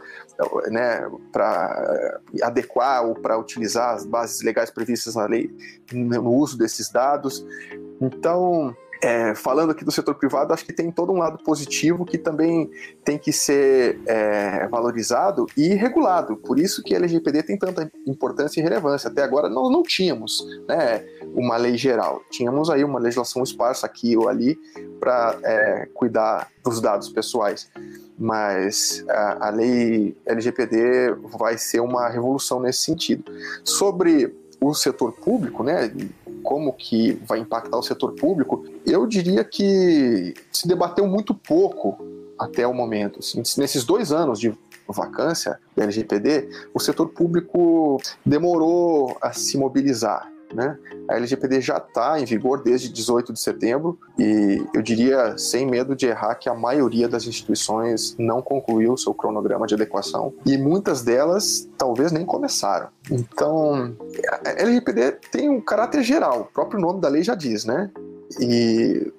né, 0.68 1.04
para 1.32 2.20
adequar 2.42 3.04
ou 3.04 3.14
para 3.14 3.36
utilizar 3.36 3.94
as 3.94 4.06
bases 4.06 4.42
legais 4.42 4.70
previstas 4.70 5.16
na 5.16 5.26
lei 5.26 5.50
no 5.92 6.32
uso 6.32 6.56
desses 6.56 6.90
dados. 6.90 7.44
Então, 8.00 8.76
é, 9.02 9.34
falando 9.34 9.70
aqui 9.70 9.84
do 9.84 9.90
setor 9.90 10.14
privado, 10.14 10.52
acho 10.52 10.64
que 10.64 10.72
tem 10.72 10.90
todo 10.90 11.12
um 11.12 11.18
lado 11.18 11.42
positivo 11.42 12.04
que 12.04 12.18
também 12.18 12.70
tem 13.04 13.18
que 13.18 13.32
ser 13.32 14.00
é, 14.06 14.66
valorizado 14.68 15.46
e 15.56 15.68
regulado. 15.74 16.36
Por 16.36 16.58
isso 16.58 16.82
que 16.82 16.94
a 16.94 16.98
LGPD 16.98 17.42
tem 17.42 17.58
tanta 17.58 17.90
importância 18.06 18.60
e 18.60 18.62
relevância. 18.62 19.08
Até 19.08 19.22
agora 19.22 19.48
nós 19.48 19.70
não 19.70 19.82
tínhamos 19.82 20.46
né, 20.68 21.04
uma 21.34 21.56
lei 21.56 21.76
geral. 21.76 22.22
Tínhamos 22.30 22.70
aí 22.70 22.84
uma 22.84 22.98
legislação 22.98 23.42
esparsa 23.42 23.86
aqui 23.86 24.16
ou 24.16 24.28
ali 24.28 24.58
para 24.98 25.38
é, 25.42 25.88
cuidar 25.94 26.48
dos 26.64 26.80
dados 26.80 27.08
pessoais. 27.08 27.70
Mas 28.18 29.04
a, 29.08 29.48
a 29.48 29.50
lei 29.50 30.16
LGPD 30.24 31.14
vai 31.38 31.58
ser 31.58 31.80
uma 31.80 32.08
revolução 32.08 32.60
nesse 32.60 32.82
sentido. 32.82 33.24
Sobre 33.62 34.34
o 34.60 34.74
setor 34.74 35.12
público, 35.12 35.62
né, 35.62 35.92
como 36.46 36.72
que 36.72 37.20
vai 37.26 37.40
impactar 37.40 37.76
o 37.76 37.82
setor 37.82 38.12
público, 38.12 38.64
eu 38.86 39.04
diria 39.04 39.42
que 39.42 40.32
se 40.52 40.68
debateu 40.68 41.04
muito 41.08 41.34
pouco 41.34 41.98
até 42.38 42.64
o 42.64 42.72
momento. 42.72 43.18
Assim, 43.18 43.42
nesses 43.58 43.82
dois 43.82 44.12
anos 44.12 44.38
de 44.38 44.56
vacância 44.86 45.58
da 45.74 45.82
LGPD, 45.82 46.48
o 46.72 46.78
setor 46.78 47.08
público 47.08 48.00
demorou 48.24 49.18
a 49.20 49.32
se 49.32 49.58
mobilizar. 49.58 50.30
Né? 50.54 50.78
A 51.08 51.16
LGPD 51.16 51.60
já 51.60 51.78
está 51.78 52.20
em 52.20 52.24
vigor 52.24 52.62
desde 52.62 52.88
18 52.88 53.32
de 53.32 53.40
setembro 53.40 53.98
e 54.18 54.64
eu 54.72 54.80
diria, 54.80 55.36
sem 55.36 55.66
medo 55.66 55.94
de 55.96 56.06
errar, 56.06 56.36
que 56.36 56.48
a 56.48 56.54
maioria 56.54 57.08
das 57.08 57.26
instituições 57.26 58.14
não 58.18 58.40
concluiu 58.40 58.96
seu 58.96 59.12
cronograma 59.12 59.66
de 59.66 59.74
adequação 59.74 60.32
e 60.44 60.56
muitas 60.56 61.02
delas 61.02 61.68
talvez 61.76 62.12
nem 62.12 62.24
começaram. 62.24 62.88
Então, 63.10 63.94
a 64.44 64.50
LGPD 64.50 65.12
tem 65.32 65.48
um 65.48 65.60
caráter 65.60 66.02
geral, 66.02 66.42
o 66.42 66.44
próprio 66.44 66.80
nome 66.80 67.00
da 67.00 67.08
lei 67.08 67.22
já 67.22 67.34
diz, 67.34 67.64
né? 67.64 67.90
E 68.40 69.12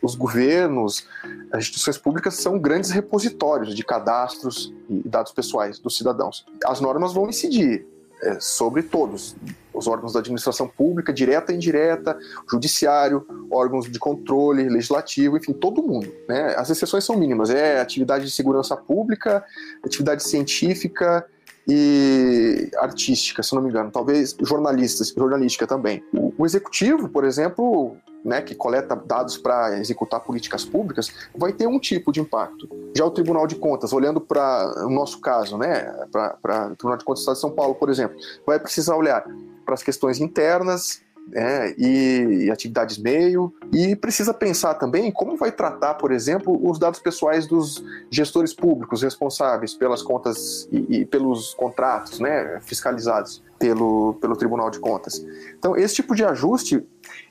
os 0.00 0.14
governos, 0.14 1.06
as 1.50 1.60
instituições 1.60 1.98
públicas 1.98 2.34
são 2.34 2.58
grandes 2.58 2.90
repositórios 2.90 3.74
de 3.74 3.84
cadastros 3.84 4.72
e 4.88 5.08
dados 5.08 5.32
pessoais 5.32 5.78
dos 5.78 5.96
cidadãos. 5.96 6.44
As 6.64 6.80
normas 6.80 7.12
vão 7.12 7.28
incidir 7.28 7.86
é, 8.22 8.38
sobre 8.40 8.82
todos, 8.82 9.36
os 9.74 9.86
órgãos 9.86 10.12
da 10.12 10.20
administração 10.20 10.68
pública, 10.68 11.12
direta 11.12 11.52
e 11.52 11.56
indireta, 11.56 12.16
judiciário, 12.50 13.26
órgãos 13.50 13.90
de 13.90 13.98
controle, 13.98 14.68
legislativo, 14.68 15.36
enfim, 15.36 15.52
todo 15.52 15.82
mundo. 15.82 16.12
Né? 16.28 16.54
As 16.56 16.70
exceções 16.70 17.04
são 17.04 17.16
mínimas, 17.16 17.50
é 17.50 17.80
atividade 17.80 18.24
de 18.24 18.30
segurança 18.30 18.76
pública, 18.76 19.44
atividade 19.84 20.22
científica 20.22 21.26
e 21.66 22.70
artística, 22.76 23.42
se 23.42 23.54
não 23.54 23.62
me 23.62 23.70
engano, 23.70 23.90
talvez 23.90 24.36
jornalistas, 24.40 25.08
jornalística 25.16 25.66
também. 25.66 26.04
O 26.36 26.44
executivo, 26.44 27.08
por 27.08 27.24
exemplo, 27.24 27.96
né, 28.24 28.40
que 28.40 28.54
coleta 28.54 28.94
dados 28.94 29.36
para 29.36 29.78
executar 29.78 30.20
políticas 30.20 30.64
públicas, 30.64 31.10
vai 31.36 31.52
ter 31.52 31.66
um 31.66 31.78
tipo 31.78 32.12
de 32.12 32.20
impacto. 32.20 32.68
Já 32.96 33.04
o 33.04 33.10
Tribunal 33.10 33.46
de 33.46 33.56
Contas, 33.56 33.92
olhando 33.92 34.20
para 34.20 34.86
o 34.86 34.90
nosso 34.90 35.20
caso, 35.20 35.58
né, 35.58 35.84
para 36.10 36.68
o 36.72 36.76
Tribunal 36.76 36.98
de 36.98 37.04
Contas 37.04 37.20
do 37.20 37.22
Estado 37.22 37.34
de 37.34 37.40
São 37.40 37.50
Paulo, 37.50 37.74
por 37.74 37.90
exemplo, 37.90 38.16
vai 38.46 38.58
precisar 38.58 38.96
olhar 38.96 39.24
para 39.64 39.74
as 39.74 39.82
questões 39.82 40.20
internas, 40.20 41.02
é, 41.32 41.74
e, 41.78 42.44
e, 42.44 42.50
atividades 42.50 42.98
meio, 42.98 43.54
e 43.72 43.96
precisa 43.96 44.34
pensar 44.34 44.74
também 44.74 45.10
como 45.10 45.36
vai 45.36 45.50
tratar, 45.50 45.94
por 45.94 46.12
exemplo, 46.12 46.58
os 46.68 46.78
dados 46.78 47.00
pessoais 47.00 47.46
dos 47.46 47.82
gestores 48.10 48.52
públicos 48.52 49.02
responsáveis 49.02 49.74
pelas 49.74 50.02
contas 50.02 50.68
e, 50.70 51.00
e 51.00 51.04
pelos 51.06 51.54
contratos 51.54 52.20
né, 52.20 52.60
fiscalizados 52.60 53.42
pelo, 53.58 54.14
pelo 54.20 54.36
Tribunal 54.36 54.70
de 54.70 54.78
Contas. 54.78 55.24
Então, 55.58 55.76
esse 55.76 55.94
tipo 55.94 56.14
de 56.14 56.24
ajuste 56.24 56.86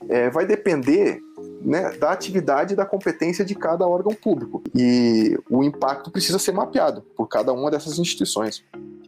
é, 0.08 0.28
vai 0.28 0.44
depender 0.44 1.20
né, 1.62 1.92
da 1.92 2.10
atividade 2.10 2.74
e 2.74 2.76
da 2.76 2.84
competência 2.84 3.44
de 3.44 3.54
cada 3.54 3.86
órgão 3.86 4.14
público. 4.14 4.62
E 4.74 5.38
o 5.48 5.62
impacto 5.62 6.10
precisa 6.10 6.38
ser 6.38 6.52
mapeado 6.52 7.02
por 7.16 7.28
cada 7.28 7.52
uma 7.52 7.70
dessas 7.70 7.98
instituições. 7.98 8.64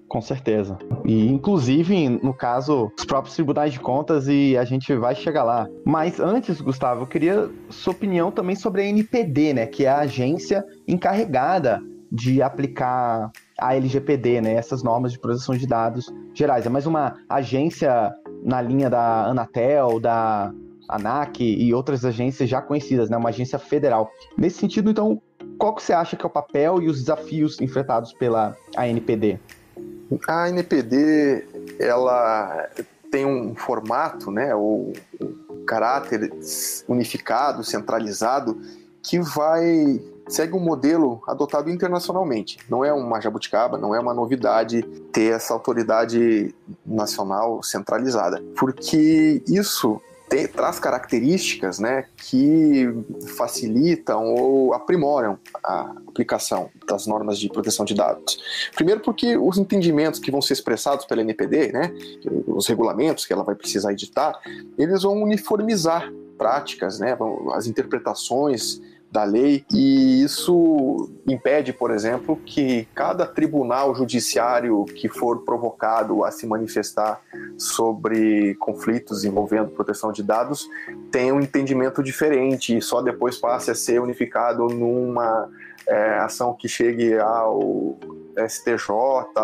Com 0.09 0.21
certeza. 0.21 0.79
E 1.05 1.29
inclusive, 1.29 2.09
no 2.09 2.33
caso, 2.33 2.93
os 2.97 3.05
próprios 3.05 3.35
tribunais 3.35 3.73
de 3.73 3.81
contas 3.81 4.29
e 4.29 4.57
a 4.57 4.65
gente 4.65 4.95
vai 4.95 5.15
chegar 5.15 5.43
lá. 5.43 5.69
Mas 5.85 6.21
antes, 6.21 6.61
Gustavo, 6.61 7.03
eu 7.03 7.07
queria 7.07 7.51
sua 7.71 7.93
opinião 7.93 8.31
também 8.31 8.55
sobre 8.55 8.83
a 8.83 8.85
NPD, 8.85 9.55
né, 9.55 9.67
que 9.67 9.85
é 9.85 9.89
a 9.89 9.99
agência 10.01 10.65
encarregada 10.87 11.83
de 12.11 12.41
aplicar 12.41 13.33
a 13.59 13.75
LGPD, 13.75 14.41
né, 14.41 14.55
essas 14.55 14.83
normas 14.83 15.13
de 15.13 15.19
proteção 15.19 15.57
de 15.57 15.67
dados 15.67 16.13
gerais. 16.33 16.67
É 16.67 16.69
mais 16.69 16.87
uma 16.87 17.17
agência 17.29 18.15
na 18.45 18.63
linha 18.63 18.89
da 18.89 19.27
Anatel, 19.27 19.99
da 19.99 20.53
ANAC 20.89 21.41
e 21.43 21.75
outras 21.75 22.05
agências 22.05 22.49
já 22.49 22.63
conhecidas, 22.63 23.11
né, 23.11 23.17
uma 23.17 23.31
agência 23.31 23.59
federal. 23.59 24.09
Nesse 24.39 24.59
sentido, 24.59 24.89
então, 24.89 25.21
qual 25.59 25.75
que 25.75 25.83
você 25.83 25.93
acha 25.93 26.17
que 26.17 26.25
é 26.25 26.27
o 26.29 26.31
papel 26.31 26.81
e 26.81 26.89
os 26.89 27.01
desafios 27.01 27.61
enfrentados 27.61 28.13
pela 28.13 28.57
ANPD? 28.77 29.41
A 30.29 30.49
NPD, 30.49 31.47
ela 31.79 32.69
tem 33.11 33.25
um 33.25 33.55
formato, 33.55 34.31
né, 34.31 34.55
ou 34.55 34.93
um 35.21 35.65
caráter 35.65 36.33
unificado, 36.89 37.65
centralizado, 37.65 38.61
que 39.03 39.21
vai 39.21 40.01
segue 40.29 40.55
um 40.55 40.61
modelo 40.61 41.23
adotado 41.27 41.71
internacionalmente. 41.71 42.59
Não 42.69 42.85
é 42.85 42.93
uma 42.93 43.21
jabuticaba, 43.21 43.79
não 43.79 43.95
é 43.95 44.01
uma 44.01 44.13
novidade 44.13 44.83
ter 45.13 45.33
essa 45.33 45.55
autoridade 45.55 46.55
nacional 46.85 47.63
centralizada, 47.63 48.43
porque 48.57 49.43
isso 49.47 50.01
tem, 50.29 50.47
traz 50.47 50.79
características 50.79 51.79
né, 51.79 52.07
que 52.17 52.89
facilitam 53.37 54.35
ou 54.35 54.75
aprimoram 54.75 55.39
a 55.63 55.93
aplicação 56.09 56.71
das 56.87 57.07
normas 57.07 57.39
de 57.39 57.49
proteção 57.49 57.85
de 57.85 57.95
dados. 57.95 58.39
Primeiro, 58.75 59.01
porque 59.01 59.37
os 59.37 59.59
entendimentos 59.59 60.19
que 60.21 60.31
vão 60.31 60.43
ser 60.43 60.55
expressados 60.55 61.07
pela 61.07 61.21
NPD, 61.21 61.73
né, 61.73 61.93
os 62.47 62.67
regulamentos 62.67 63.25
que 63.25 63.33
ela 63.33 63.45
vai 63.45 63.55
precisar 63.55 63.93
editar, 63.93 64.39
eles 64.77 65.03
vão 65.03 65.23
uniformizar 65.23 66.13
práticas, 66.37 66.99
né, 66.99 67.17
as 67.55 67.67
interpretações 67.67 68.81
da 69.17 69.25
lei, 69.25 69.65
e 69.73 70.23
isso 70.23 71.11
impede, 71.27 71.73
por 71.73 71.91
exemplo, 71.91 72.39
que 72.45 72.87
cada 72.95 73.25
tribunal 73.25 73.95
judiciário 73.95 74.85
que 74.85 75.09
for 75.09 75.43
provocado 75.43 76.23
a 76.23 76.31
se 76.31 76.47
manifestar 76.47 77.23
sobre 77.57 78.55
conflitos 78.57 79.25
envolvendo 79.25 79.71
proteção 79.71 80.13
de 80.13 80.23
dados 80.23 80.69
tenha 81.11 81.35
um 81.35 81.41
entendimento 81.41 82.03
diferente 82.03 82.77
e 82.77 82.83
só 82.83 83.01
depois 83.01 83.39
passe 83.39 83.71
a 83.71 83.75
ser 83.75 84.03
unificado 84.03 84.67
numa 84.67 85.49
é, 85.89 86.19
ação 86.19 86.53
que 86.53 86.69
chegue 86.69 87.19
ao 87.19 87.97
STJ 88.37 88.91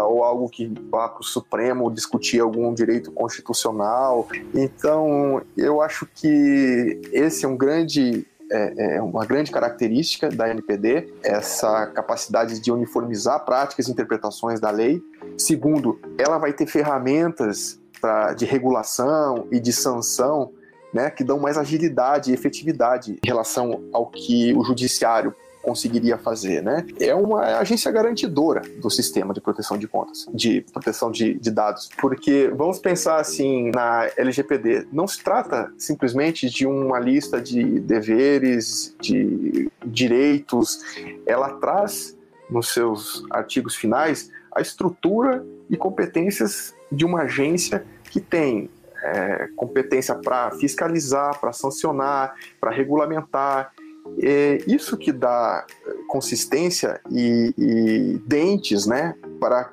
ou 0.07 0.23
algo 0.23 0.51
que 0.51 0.71
vá 0.91 1.09
para 1.09 1.23
o 1.23 1.25
Supremo 1.25 1.91
discutir 1.91 2.41
algum 2.41 2.75
direito 2.75 3.11
constitucional. 3.11 4.29
Então, 4.55 5.41
eu 5.57 5.81
acho 5.81 6.07
que 6.15 7.01
esse 7.11 7.47
é 7.47 7.49
um 7.49 7.57
grande 7.57 8.27
é, 8.53 8.97
é 8.97 9.03
uma 9.03 9.25
grande 9.25 9.51
característica 9.51 10.29
da 10.29 10.49
NPD, 10.51 11.13
essa 11.23 11.87
capacidade 11.87 12.61
de 12.61 12.71
uniformizar 12.71 13.45
práticas 13.45 13.89
e 13.89 13.91
interpretações 13.91 14.61
da 14.61 14.71
lei. 14.71 15.03
Segundo, 15.39 15.99
ela 16.19 16.39
vai 16.39 16.53
ter 16.53 16.67
ferramentas 16.67 17.81
pra, 18.01 18.35
de 18.35 18.45
regulação 18.45 19.47
e 19.51 19.59
de 19.59 19.73
sanção 19.73 20.53
né, 20.93 21.11
que 21.11 21.25
dão 21.25 21.39
mais 21.39 21.57
agilidade 21.57 22.31
e 22.31 22.35
efetividade 22.35 23.19
em 23.25 23.27
relação 23.27 23.83
ao 23.93 24.07
que 24.07 24.53
o 24.55 24.63
judiciário 24.63 25.35
conseguiria 25.63 26.19
fazer, 26.19 26.63
né? 26.63 26.85
É 27.01 27.15
uma 27.15 27.59
agência 27.59 27.91
garantidora 27.91 28.63
do 28.81 28.91
sistema 28.91 29.33
de 29.33 29.41
proteção 29.41 29.79
de 29.79 29.87
contas, 29.87 30.27
de 30.35 30.63
proteção 30.73 31.11
de, 31.11 31.35
de 31.35 31.51
dados, 31.51 31.89
porque 32.01 32.53
vamos 32.55 32.79
pensar 32.79 33.21
assim 33.21 33.71
na 33.71 34.11
LGPD, 34.17 34.89
não 34.93 35.07
se 35.07 35.23
trata 35.23 35.73
simplesmente 35.79 36.51
de 36.51 36.67
uma 36.67 36.99
lista 36.99 37.41
de 37.41 37.81
deveres, 37.81 38.95
de 39.01 39.71
direitos, 39.85 40.81
ela 41.27 41.51
traz 41.55 42.17
nos 42.51 42.73
seus 42.73 43.25
artigos 43.31 43.75
finais 43.75 44.31
a 44.55 44.61
estrutura 44.61 45.45
e 45.71 45.77
competências 45.77 46.75
de 46.91 47.05
uma 47.05 47.23
agência 47.23 47.85
que 48.11 48.21
tem 48.21 48.69
é, 49.03 49.49
competência 49.57 50.15
para 50.15 50.51
fiscalizar, 50.53 51.39
para 51.41 51.53
sancionar, 51.53 52.35
para 52.61 52.71
regulamentar, 52.71 53.73
é 54.19 54.59
isso 54.67 54.97
que 54.97 55.13
dá 55.13 55.67
consistência 56.09 57.01
e, 57.11 57.55
e 57.57 58.23
dentes 58.27 58.87
né, 58.87 59.15
para 59.41 59.73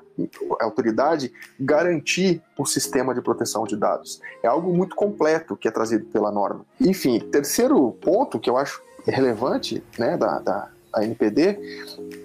a 0.60 0.64
autoridade 0.64 1.32
garantir 1.58 2.42
o 2.58 2.66
sistema 2.66 3.14
de 3.14 3.22
proteção 3.22 3.64
de 3.64 3.76
dados. 3.76 4.20
É 4.42 4.48
algo 4.48 4.72
muito 4.72 4.96
completo 4.96 5.56
que 5.56 5.68
é 5.68 5.70
trazido 5.70 6.06
pela 6.06 6.30
norma. 6.30 6.64
Enfim, 6.80 7.20
terceiro 7.20 7.92
ponto 8.00 8.38
que 8.38 8.50
eu 8.50 8.56
acho 8.56 8.82
relevante 9.06 9.82
né, 9.98 10.16
da, 10.16 10.38
da 10.38 10.70
NPD 10.98 11.58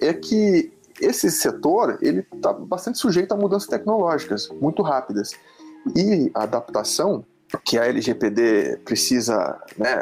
é 0.02 0.14
que 0.14 0.72
esse 1.00 1.30
setor 1.30 1.98
ele 2.02 2.26
está 2.34 2.54
bastante 2.54 2.98
sujeito 2.98 3.34
a 3.34 3.38
mudanças 3.38 3.68
tecnológicas 3.68 4.50
muito 4.62 4.82
rápidas 4.82 5.32
e 5.96 6.32
a 6.34 6.44
adaptação 6.44 7.26
que 7.64 7.78
a 7.78 7.86
LGPD 7.86 8.80
precisa 8.84 9.60
né, 9.78 9.98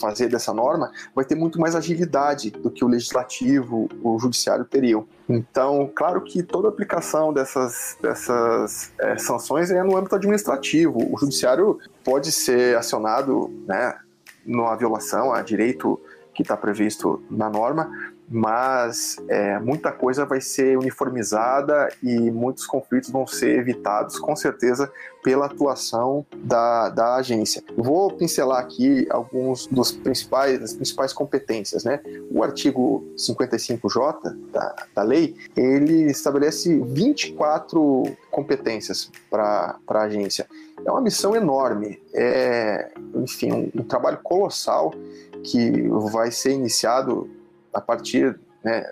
fazer 0.00 0.28
dessa 0.28 0.52
norma 0.52 0.90
vai 1.14 1.24
ter 1.24 1.34
muito 1.34 1.60
mais 1.60 1.74
agilidade 1.74 2.50
do 2.50 2.70
que 2.70 2.84
o 2.84 2.88
legislativo, 2.88 3.88
o 4.02 4.18
judiciário 4.18 4.64
teriam. 4.64 5.06
Então, 5.28 5.90
claro 5.94 6.22
que 6.22 6.42
toda 6.42 6.68
aplicação 6.68 7.32
dessas, 7.32 7.96
dessas 8.00 8.92
é, 8.98 9.18
sanções 9.18 9.70
é 9.70 9.82
no 9.82 9.96
âmbito 9.96 10.16
administrativo. 10.16 10.98
O 11.12 11.18
judiciário 11.18 11.78
pode 12.02 12.32
ser 12.32 12.76
acionado 12.76 13.50
né, 13.66 13.94
numa 14.44 14.74
violação 14.74 15.32
a 15.32 15.42
direito 15.42 16.00
que 16.34 16.42
está 16.42 16.56
previsto 16.56 17.22
na 17.30 17.50
norma, 17.50 17.90
mas 18.30 19.16
é, 19.28 19.58
muita 19.58 19.90
coisa 19.90 20.24
vai 20.26 20.40
ser 20.40 20.76
uniformizada 20.76 21.88
e 22.02 22.30
muitos 22.30 22.66
conflitos 22.66 23.10
vão 23.10 23.26
ser 23.26 23.58
evitados, 23.58 24.18
com 24.18 24.36
certeza, 24.36 24.90
pela 25.22 25.46
atuação 25.46 26.24
da, 26.36 26.88
da 26.90 27.16
agência. 27.16 27.62
Vou 27.76 28.12
pincelar 28.12 28.60
aqui 28.60 29.06
alguns 29.10 29.66
dos 29.66 29.92
principais, 29.92 30.60
das 30.60 30.72
principais 30.74 31.12
competências, 31.12 31.84
né? 31.84 32.00
O 32.30 32.42
artigo 32.42 33.04
55J 33.16 34.36
da, 34.52 34.76
da 34.94 35.02
lei, 35.02 35.34
ele 35.56 36.10
estabelece 36.10 36.78
24 36.78 38.04
competências 38.30 39.10
para 39.30 39.78
a 39.86 40.02
agência. 40.02 40.46
É 40.84 40.90
uma 40.90 41.00
missão 41.00 41.34
enorme, 41.34 42.00
é, 42.14 42.90
enfim, 43.16 43.52
um, 43.52 43.80
um 43.80 43.82
trabalho 43.82 44.18
colossal 44.22 44.94
que 45.42 45.88
vai 46.10 46.30
ser 46.30 46.52
iniciado 46.52 47.28
a 47.78 47.80
partir 47.80 48.38
né, 48.62 48.84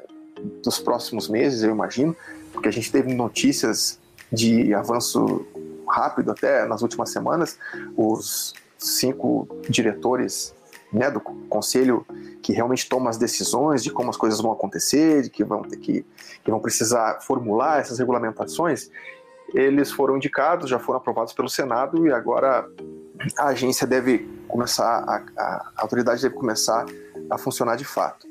dos 0.62 0.78
próximos 0.78 1.28
meses, 1.28 1.62
eu 1.62 1.70
imagino, 1.70 2.16
porque 2.52 2.68
a 2.68 2.72
gente 2.72 2.90
teve 2.90 3.12
notícias 3.12 3.98
de 4.32 4.74
avanço 4.74 5.46
rápido 5.88 6.30
até 6.30 6.66
nas 6.66 6.82
últimas 6.82 7.10
semanas. 7.10 7.58
Os 7.96 8.54
cinco 8.78 9.48
diretores 9.68 10.54
né, 10.92 11.10
do 11.10 11.20
conselho 11.20 12.06
que 12.42 12.52
realmente 12.52 12.88
toma 12.88 13.10
as 13.10 13.16
decisões 13.16 13.82
de 13.82 13.90
como 13.90 14.10
as 14.10 14.16
coisas 14.16 14.40
vão 14.40 14.52
acontecer, 14.52 15.22
de 15.22 15.30
que 15.30 15.44
vão 15.44 15.62
ter 15.62 15.76
que, 15.78 16.06
que 16.44 16.50
vão 16.50 16.60
precisar 16.60 17.20
formular 17.20 17.80
essas 17.80 17.98
regulamentações, 17.98 18.90
eles 19.54 19.90
foram 19.90 20.16
indicados, 20.16 20.68
já 20.70 20.78
foram 20.78 20.98
aprovados 20.98 21.32
pelo 21.32 21.48
Senado 21.48 22.06
e 22.06 22.12
agora 22.12 22.68
a 23.38 23.48
agência 23.48 23.86
deve 23.86 24.28
começar, 24.48 25.04
a, 25.06 25.22
a 25.36 25.72
autoridade 25.76 26.22
deve 26.22 26.34
começar 26.34 26.84
a 27.30 27.38
funcionar 27.38 27.76
de 27.76 27.84
fato. 27.84 28.26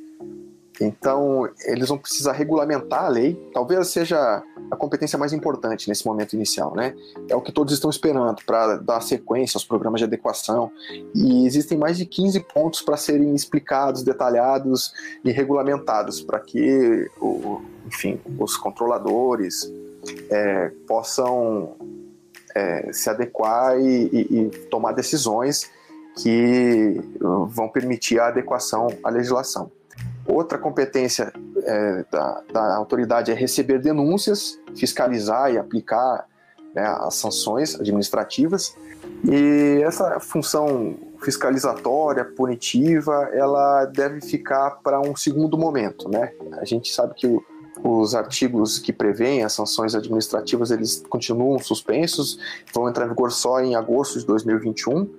Então, 0.79 1.49
eles 1.65 1.87
vão 1.87 1.97
precisar 1.97 2.33
regulamentar 2.33 3.05
a 3.05 3.07
lei, 3.07 3.33
talvez 3.53 3.87
seja 3.87 4.43
a 4.69 4.75
competência 4.75 5.17
mais 5.17 5.31
importante 5.31 5.87
nesse 5.87 6.05
momento 6.05 6.33
inicial, 6.33 6.75
né? 6.75 6.95
É 7.29 7.35
o 7.35 7.41
que 7.41 7.51
todos 7.51 7.73
estão 7.73 7.89
esperando 7.89 8.43
para 8.45 8.77
dar 8.77 9.01
sequência 9.01 9.57
aos 9.57 9.63
programas 9.63 9.99
de 9.99 10.05
adequação. 10.05 10.71
E 11.13 11.45
existem 11.45 11.77
mais 11.77 11.97
de 11.97 12.05
15 12.05 12.39
pontos 12.41 12.81
para 12.81 12.97
serem 12.97 13.33
explicados, 13.33 14.03
detalhados 14.03 14.93
e 15.23 15.31
regulamentados 15.31 16.21
para 16.21 16.39
que, 16.39 17.09
o, 17.21 17.61
enfim, 17.87 18.19
os 18.37 18.57
controladores 18.57 19.71
é, 20.29 20.71
possam 20.87 21.75
é, 22.53 22.91
se 22.91 23.09
adequar 23.09 23.79
e, 23.79 24.09
e, 24.11 24.39
e 24.39 24.49
tomar 24.69 24.91
decisões 24.91 25.69
que 26.17 27.01
vão 27.19 27.67
permitir 27.67 28.19
a 28.19 28.27
adequação 28.27 28.87
à 29.03 29.09
legislação. 29.09 29.69
Outra 30.35 30.57
competência 30.57 31.31
é, 31.63 32.05
da, 32.11 32.41
da, 32.51 32.75
autoridade 32.75 33.31
é 33.31 33.33
receber 33.33 33.79
denúncias, 33.79 34.59
fiscalizar 34.75 35.53
e 35.53 35.57
aplicar 35.57 36.27
né, 36.73 36.83
as 36.99 37.15
sanções 37.15 37.79
administrativas. 37.79 38.75
E 39.23 39.81
essa 39.81 40.19
função 40.19 40.97
fiscalizatória, 41.21 42.25
punitiva, 42.25 43.29
ela 43.31 43.85
deve 43.85 44.19
ficar 44.19 44.71
para 44.83 44.99
um 44.99 45.15
segundo 45.15 45.57
momento. 45.57 46.09
Né? 46.09 46.33
A 46.59 46.65
gente 46.65 46.93
sabe 46.93 47.13
que 47.13 47.27
o, 47.27 47.41
os 47.81 48.13
artigos 48.13 48.77
que 48.77 48.91
prevêem 48.91 49.41
as 49.41 49.53
sanções 49.53 49.95
administrativas 49.95 50.69
eles 50.69 51.01
continuam 51.07 51.57
suspensos, 51.59 52.37
vão 52.73 52.89
entrar 52.89 53.05
em 53.05 53.09
vigor 53.09 53.31
só 53.31 53.61
em 53.61 53.73
agosto 53.73 54.19
de 54.19 54.25
2021. 54.25 55.09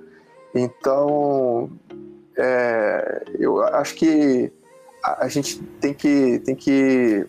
Então, 0.54 1.70
é, 2.37 3.25
eu 3.38 3.62
acho 3.62 3.94
que 3.94 4.52
a, 5.06 5.28
gente 5.28 5.62
tem 5.80 5.94
que, 5.94 6.40
tem 6.40 6.54
que 6.54 7.26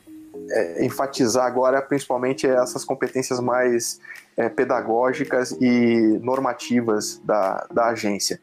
é, 0.49 0.85
enfatizar 0.85 1.45
agora 1.45 1.81
principalmente 1.81 2.47
essas 2.47 2.83
competências 2.83 3.39
mais 3.39 3.99
é, 4.35 4.49
pedagógicas 4.49 5.51
e 5.59 6.19
normativas 6.21 7.21
da, 7.23 7.67
da 7.71 7.87
agência. 7.87 8.39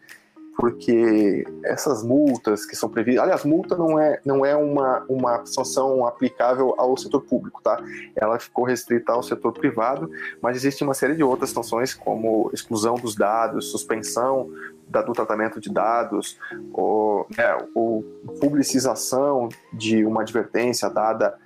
Porque 0.56 1.44
essas 1.64 2.04
multas 2.04 2.64
que 2.64 2.76
são 2.76 2.88
previstas. 2.88 3.24
Aliás, 3.24 3.44
multa 3.44 3.76
não 3.76 3.98
é, 3.98 4.20
não 4.24 4.46
é 4.46 4.54
uma, 4.54 5.04
uma 5.08 5.44
sanção 5.46 6.06
aplicável 6.06 6.76
ao 6.78 6.96
setor 6.96 7.22
público, 7.22 7.60
tá? 7.60 7.82
Ela 8.14 8.38
ficou 8.38 8.64
restrita 8.64 9.12
ao 9.12 9.20
setor 9.20 9.52
privado, 9.52 10.08
mas 10.40 10.56
existe 10.56 10.84
uma 10.84 10.94
série 10.94 11.16
de 11.16 11.24
outras 11.24 11.50
sanções, 11.50 11.92
como 11.92 12.50
exclusão 12.54 12.94
dos 12.94 13.16
dados, 13.16 13.72
suspensão 13.72 14.48
do 14.88 15.12
tratamento 15.12 15.60
de 15.60 15.70
dados, 15.72 16.38
ou, 16.72 17.26
né, 17.36 17.56
ou 17.74 18.02
publicização 18.40 19.48
de 19.72 20.04
uma 20.04 20.22
advertência 20.22 20.88
dada 20.88 21.36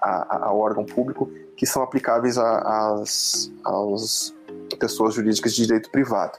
a, 0.00 0.46
ao 0.46 0.58
órgão 0.58 0.84
público, 0.84 1.30
que 1.56 1.66
são 1.66 1.82
aplicáveis 1.82 2.36
às 2.38 3.50
pessoas 4.78 5.14
jurídicas 5.14 5.54
de 5.54 5.66
direito 5.66 5.90
privado. 5.90 6.38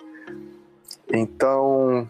Então, 1.11 2.09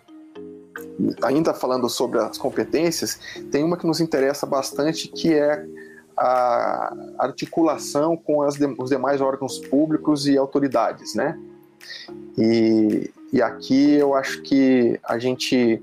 ainda 1.23 1.53
falando 1.53 1.89
sobre 1.89 2.19
as 2.19 2.37
competências, 2.37 3.19
tem 3.51 3.63
uma 3.63 3.77
que 3.77 3.85
nos 3.85 3.99
interessa 3.99 4.45
bastante, 4.45 5.07
que 5.07 5.33
é 5.33 5.65
a 6.17 6.95
articulação 7.19 8.15
com 8.15 8.41
as, 8.41 8.55
os 8.77 8.89
demais 8.89 9.19
órgãos 9.19 9.59
públicos 9.59 10.27
e 10.27 10.37
autoridades, 10.37 11.13
né? 11.13 11.37
E, 12.37 13.11
e 13.31 13.41
aqui 13.41 13.95
eu 13.95 14.13
acho 14.13 14.41
que 14.41 14.99
a 15.03 15.17
gente 15.17 15.81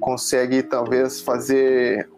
consegue 0.00 0.62
talvez 0.62 1.20
fazer 1.20 2.08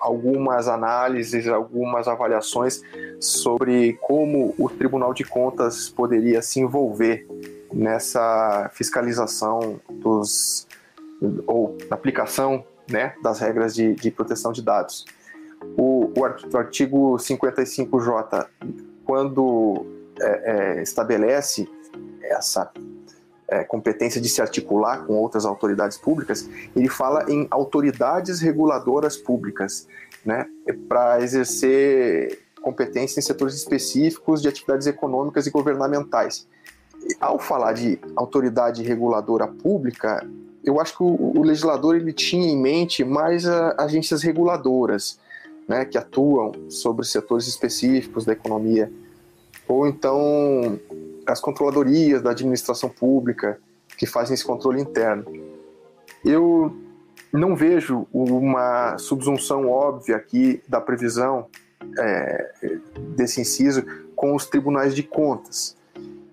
algumas 0.00 0.68
análises, 0.68 1.48
algumas 1.48 2.06
avaliações 2.06 2.80
sobre 3.20 3.94
como 3.94 4.54
o 4.58 4.68
Tribunal 4.68 5.12
de 5.12 5.24
Contas 5.24 5.88
poderia 5.88 6.40
se 6.40 6.60
envolver 6.60 7.26
nessa 7.72 8.70
fiscalização 8.72 9.80
dos 9.90 10.66
ou 11.46 11.76
aplicação 11.90 12.64
né, 12.88 13.14
das 13.22 13.40
regras 13.40 13.74
de, 13.74 13.94
de 13.94 14.10
proteção 14.10 14.52
de 14.52 14.62
dados. 14.62 15.04
O, 15.76 16.12
o 16.16 16.24
artigo 16.56 17.16
55J, 17.16 18.46
quando 19.04 19.84
é, 20.20 20.78
é, 20.78 20.82
estabelece 20.82 21.68
essa 22.22 22.70
é, 23.48 23.64
competência 23.64 24.20
de 24.20 24.28
se 24.28 24.42
articular 24.42 25.06
com 25.06 25.14
outras 25.14 25.44
autoridades 25.46 25.96
públicas, 25.96 26.48
ele 26.76 26.88
fala 26.88 27.24
em 27.30 27.46
autoridades 27.50 28.40
reguladoras 28.40 29.16
públicas, 29.16 29.88
né, 30.24 30.46
para 30.88 31.22
exercer 31.22 32.40
competência 32.60 33.20
em 33.20 33.22
setores 33.22 33.54
específicos 33.54 34.42
de 34.42 34.48
atividades 34.48 34.86
econômicas 34.86 35.46
e 35.46 35.50
governamentais. 35.50 36.46
Ao 37.20 37.38
falar 37.38 37.72
de 37.72 37.98
autoridade 38.14 38.82
reguladora 38.82 39.46
pública, 39.46 40.26
eu 40.62 40.80
acho 40.80 40.96
que 40.96 41.02
o, 41.02 41.38
o 41.38 41.42
legislador 41.42 41.96
ele 41.96 42.12
tinha 42.12 42.46
em 42.46 42.60
mente 42.60 43.04
mais 43.04 43.46
a, 43.46 43.74
agências 43.78 44.22
reguladoras, 44.22 45.18
né, 45.66 45.84
que 45.84 45.96
atuam 45.96 46.52
sobre 46.68 47.06
setores 47.06 47.46
específicos 47.46 48.24
da 48.24 48.32
economia, 48.32 48.90
ou 49.66 49.86
então 49.86 50.78
as 51.32 51.40
controladorias 51.40 52.22
da 52.22 52.30
administração 52.30 52.88
pública 52.88 53.58
que 53.96 54.06
fazem 54.06 54.34
esse 54.34 54.44
controle 54.44 54.80
interno. 54.80 55.24
Eu 56.24 56.74
não 57.32 57.54
vejo 57.54 58.06
uma 58.12 58.96
subsunção 58.98 59.68
óbvia 59.68 60.16
aqui 60.16 60.62
da 60.66 60.80
previsão 60.80 61.46
é, 61.98 62.52
desse 63.16 63.40
inciso 63.40 63.84
com 64.16 64.34
os 64.34 64.46
tribunais 64.46 64.94
de 64.94 65.02
contas. 65.02 65.76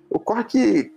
Ocorre 0.10 0.44
que, 0.46 0.92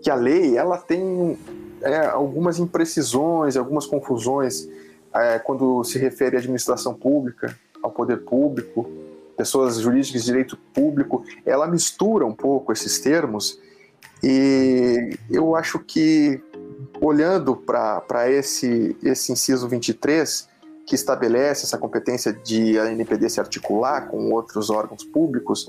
que 0.00 0.10
a 0.10 0.14
lei 0.14 0.56
ela 0.56 0.78
tem 0.78 1.36
é, 1.82 2.06
algumas 2.06 2.58
imprecisões, 2.58 3.56
algumas 3.56 3.86
confusões 3.86 4.68
é, 5.12 5.38
quando 5.38 5.82
se 5.84 5.98
refere 5.98 6.36
à 6.36 6.38
administração 6.38 6.94
pública, 6.94 7.56
ao 7.82 7.90
poder 7.90 8.18
público, 8.18 8.88
pessoas 9.36 9.78
jurídicas 9.78 10.22
de 10.22 10.26
direito 10.26 10.56
público, 10.72 11.24
ela 11.44 11.66
mistura 11.66 12.24
um 12.24 12.34
pouco 12.34 12.72
esses 12.72 12.98
termos 12.98 13.60
e 14.22 15.16
eu 15.30 15.54
acho 15.54 15.78
que 15.78 16.42
olhando 17.00 17.54
para 17.56 18.30
esse, 18.30 18.96
esse 19.02 19.32
inciso 19.32 19.68
23, 19.68 20.48
que 20.86 20.94
estabelece 20.94 21.64
essa 21.64 21.76
competência 21.76 22.32
de 22.32 22.78
a 22.78 22.90
NPD 22.90 23.28
se 23.28 23.40
articular 23.40 24.08
com 24.08 24.30
outros 24.32 24.70
órgãos 24.70 25.02
públicos, 25.02 25.68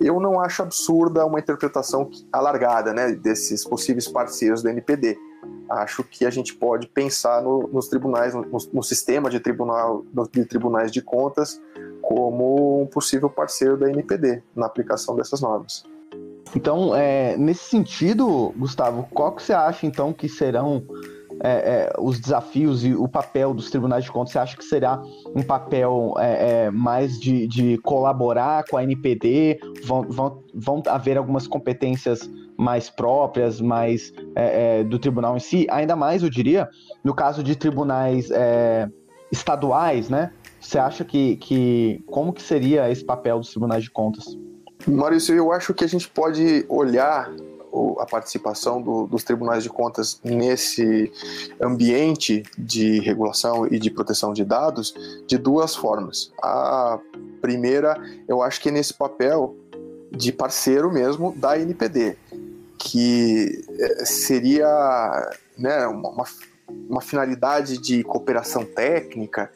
eu 0.00 0.18
não 0.18 0.40
acho 0.40 0.62
absurda 0.62 1.24
uma 1.26 1.38
interpretação 1.38 2.10
alargada 2.32 2.94
né, 2.94 3.12
desses 3.12 3.64
possíveis 3.64 4.08
parceiros 4.08 4.62
da 4.62 4.70
NPD. 4.70 5.18
Acho 5.68 6.02
que 6.02 6.24
a 6.24 6.30
gente 6.30 6.54
pode 6.54 6.88
pensar 6.88 7.42
no, 7.42 7.68
nos 7.68 7.88
tribunais, 7.88 8.34
no, 8.34 8.42
no, 8.72 8.82
sistema 8.82 9.28
de, 9.28 9.38
tribunal, 9.38 10.04
de 10.32 10.44
tribunais 10.46 10.90
de 10.90 11.02
contas, 11.02 11.60
como 12.08 12.80
um 12.80 12.86
possível 12.86 13.28
parceiro 13.28 13.76
da 13.76 13.90
NPD 13.90 14.42
na 14.56 14.64
aplicação 14.64 15.14
dessas 15.14 15.42
normas. 15.42 15.84
Então, 16.56 16.96
é, 16.96 17.36
nesse 17.36 17.64
sentido, 17.64 18.50
Gustavo, 18.56 19.06
qual 19.12 19.32
que 19.32 19.42
você 19.42 19.52
acha 19.52 19.84
então 19.84 20.10
que 20.14 20.26
serão 20.26 20.82
é, 21.44 21.50
é, 21.50 21.92
os 21.98 22.18
desafios 22.18 22.82
e 22.82 22.94
o 22.94 23.06
papel 23.06 23.52
dos 23.52 23.68
tribunais 23.68 24.04
de 24.04 24.10
contas? 24.10 24.32
Você 24.32 24.38
acha 24.38 24.56
que 24.56 24.64
será 24.64 25.02
um 25.36 25.42
papel 25.42 26.14
é, 26.18 26.64
é 26.64 26.70
mais 26.70 27.20
de, 27.20 27.46
de, 27.46 27.76
colaborar 27.82 28.64
com 28.70 28.78
a 28.78 28.82
NPD? 28.82 29.60
Vão, 29.84 30.04
vão, 30.08 30.42
vão 30.54 30.82
haver 30.86 31.18
algumas 31.18 31.46
competências 31.46 32.20
mais 32.56 32.88
próprias, 32.88 33.60
mais 33.60 34.14
é, 34.34 34.82
do 34.82 34.98
tribunal 34.98 35.36
em 35.36 35.40
si? 35.40 35.66
Ainda 35.68 35.94
mais, 35.94 36.22
eu 36.22 36.30
diria, 36.30 36.70
no 37.04 37.14
caso 37.14 37.42
de 37.42 37.54
tribunais 37.54 38.30
estaduais, 39.30 40.08
né? 40.08 40.32
Você 40.60 40.78
acha 40.78 41.04
que, 41.04 41.36
que 41.36 42.02
como 42.06 42.32
que 42.32 42.42
seria 42.42 42.90
esse 42.90 43.04
papel 43.04 43.38
dos 43.38 43.50
tribunais 43.50 43.84
de 43.84 43.90
contas? 43.90 44.36
Maurício, 44.86 45.34
eu 45.34 45.52
acho 45.52 45.74
que 45.74 45.84
a 45.84 45.88
gente 45.88 46.08
pode 46.08 46.64
olhar 46.68 47.30
a 47.98 48.06
participação 48.06 48.80
do, 48.80 49.06
dos 49.06 49.22
tribunais 49.22 49.62
de 49.62 49.68
contas 49.68 50.20
nesse 50.24 51.12
ambiente 51.60 52.42
de 52.56 53.00
regulação 53.00 53.66
e 53.66 53.78
de 53.78 53.90
proteção 53.90 54.32
de 54.32 54.44
dados 54.44 54.94
de 55.26 55.36
duas 55.36 55.76
formas. 55.76 56.32
A 56.42 56.98
primeira, 57.40 58.00
eu 58.26 58.42
acho 58.42 58.60
que 58.60 58.68
é 58.68 58.72
nesse 58.72 58.94
papel 58.94 59.54
de 60.10 60.32
parceiro 60.32 60.90
mesmo 60.90 61.32
da 61.36 61.58
NPD, 61.58 62.16
que 62.78 63.64
é, 63.78 64.04
seria 64.04 65.30
né, 65.56 65.86
uma, 65.86 66.24
uma 66.88 67.00
finalidade 67.00 67.78
de 67.78 68.02
cooperação 68.02 68.64
técnica, 68.64 69.50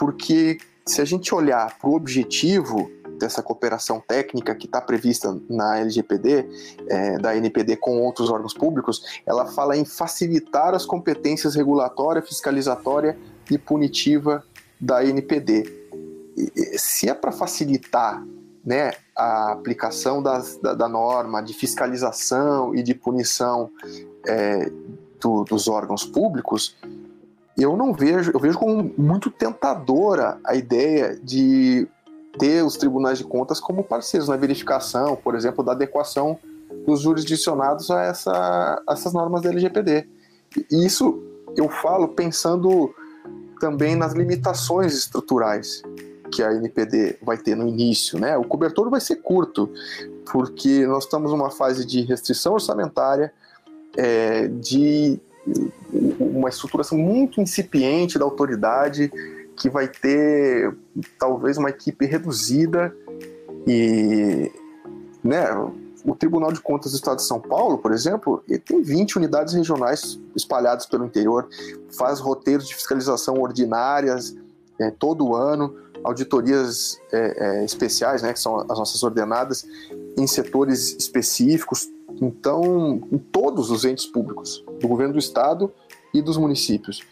porque 0.00 0.56
se 0.86 1.02
a 1.02 1.04
gente 1.04 1.34
olhar 1.34 1.78
para 1.78 1.90
o 1.90 1.94
objetivo 1.94 2.90
dessa 3.18 3.42
cooperação 3.42 4.00
técnica 4.00 4.54
que 4.54 4.64
está 4.64 4.80
prevista 4.80 5.38
na 5.46 5.78
LGPD, 5.78 6.46
é, 6.88 7.18
da 7.18 7.36
NPD 7.36 7.76
com 7.76 8.00
outros 8.00 8.30
órgãos 8.30 8.54
públicos, 8.54 9.20
ela 9.26 9.44
fala 9.44 9.76
em 9.76 9.84
facilitar 9.84 10.74
as 10.74 10.86
competências 10.86 11.54
regulatória, 11.54 12.22
fiscalizatória 12.22 13.18
e 13.50 13.58
punitiva 13.58 14.42
da 14.80 15.04
NPD. 15.04 15.70
E, 16.34 16.78
se 16.78 17.10
é 17.10 17.12
para 17.12 17.30
facilitar 17.30 18.24
né, 18.64 18.92
a 19.14 19.52
aplicação 19.52 20.22
das, 20.22 20.56
da, 20.56 20.72
da, 20.72 20.88
norma 20.88 21.42
de 21.42 21.52
fiscalização 21.52 22.74
e 22.74 22.82
de 22.82 22.94
punição 22.94 23.70
é, 24.26 24.70
do, 25.20 25.44
dos 25.44 25.68
órgãos 25.68 26.06
públicos, 26.06 26.74
eu 27.62 27.76
não 27.76 27.92
vejo, 27.92 28.30
eu 28.32 28.40
vejo 28.40 28.58
como 28.58 28.92
muito 28.96 29.30
tentadora 29.30 30.38
a 30.44 30.54
ideia 30.54 31.18
de 31.22 31.86
ter 32.38 32.64
os 32.64 32.76
tribunais 32.76 33.18
de 33.18 33.24
contas 33.24 33.60
como 33.60 33.82
parceiros 33.82 34.28
na 34.28 34.36
verificação, 34.36 35.16
por 35.16 35.34
exemplo, 35.34 35.64
da 35.64 35.72
adequação 35.72 36.38
dos 36.86 37.00
jurisdicionados 37.00 37.90
a, 37.90 38.02
essa, 38.04 38.82
a 38.86 38.92
essas 38.92 39.12
normas 39.12 39.42
da 39.42 39.50
LGPD. 39.50 40.06
E 40.70 40.86
isso 40.86 41.22
eu 41.56 41.68
falo 41.68 42.08
pensando 42.08 42.94
também 43.58 43.96
nas 43.96 44.12
limitações 44.12 44.94
estruturais 44.94 45.82
que 46.32 46.42
a 46.42 46.52
NPD 46.54 47.18
vai 47.22 47.36
ter 47.36 47.56
no 47.56 47.66
início, 47.68 48.18
né? 48.18 48.36
O 48.36 48.44
cobertor 48.44 48.88
vai 48.88 49.00
ser 49.00 49.16
curto, 49.16 49.68
porque 50.30 50.86
nós 50.86 51.04
estamos 51.04 51.32
numa 51.32 51.50
fase 51.50 51.84
de 51.84 52.02
restrição 52.02 52.54
orçamentária, 52.54 53.32
é, 53.96 54.46
de 54.46 55.20
uma 56.18 56.48
estruturação 56.48 56.98
muito 56.98 57.40
incipiente 57.40 58.18
da 58.18 58.24
autoridade, 58.24 59.10
que 59.56 59.68
vai 59.68 59.88
ter 59.88 60.74
talvez 61.18 61.58
uma 61.58 61.70
equipe 61.70 62.06
reduzida 62.06 62.94
e, 63.66 64.50
né? 65.22 65.46
O 66.02 66.14
Tribunal 66.14 66.50
de 66.50 66.60
Contas 66.60 66.92
do 66.92 66.94
Estado 66.94 67.16
de 67.16 67.24
São 67.24 67.38
Paulo, 67.38 67.76
por 67.76 67.92
exemplo, 67.92 68.42
tem 68.64 68.80
20 68.80 69.18
unidades 69.18 69.52
regionais 69.52 70.18
espalhadas 70.34 70.86
pelo 70.86 71.04
interior, 71.04 71.46
faz 71.90 72.20
roteiros 72.20 72.66
de 72.66 72.74
fiscalização 72.74 73.38
ordinárias 73.38 74.34
é, 74.78 74.90
todo 74.90 75.34
ano, 75.34 75.76
auditorias 76.02 76.98
é, 77.12 77.60
é, 77.60 77.64
especiais, 77.66 78.22
né, 78.22 78.32
que 78.32 78.40
são 78.40 78.60
as 78.60 78.78
nossas 78.78 79.02
ordenadas, 79.02 79.66
em 80.16 80.26
setores 80.26 80.96
específicos, 80.98 81.86
então, 82.20 83.00
em 83.10 83.18
todos 83.18 83.70
os 83.70 83.84
entes 83.84 84.06
públicos, 84.06 84.62
do 84.80 84.86
governo 84.86 85.14
do 85.14 85.18
estado 85.18 85.72
e 86.12 86.20
dos 86.20 86.36
municípios. 86.36 87.02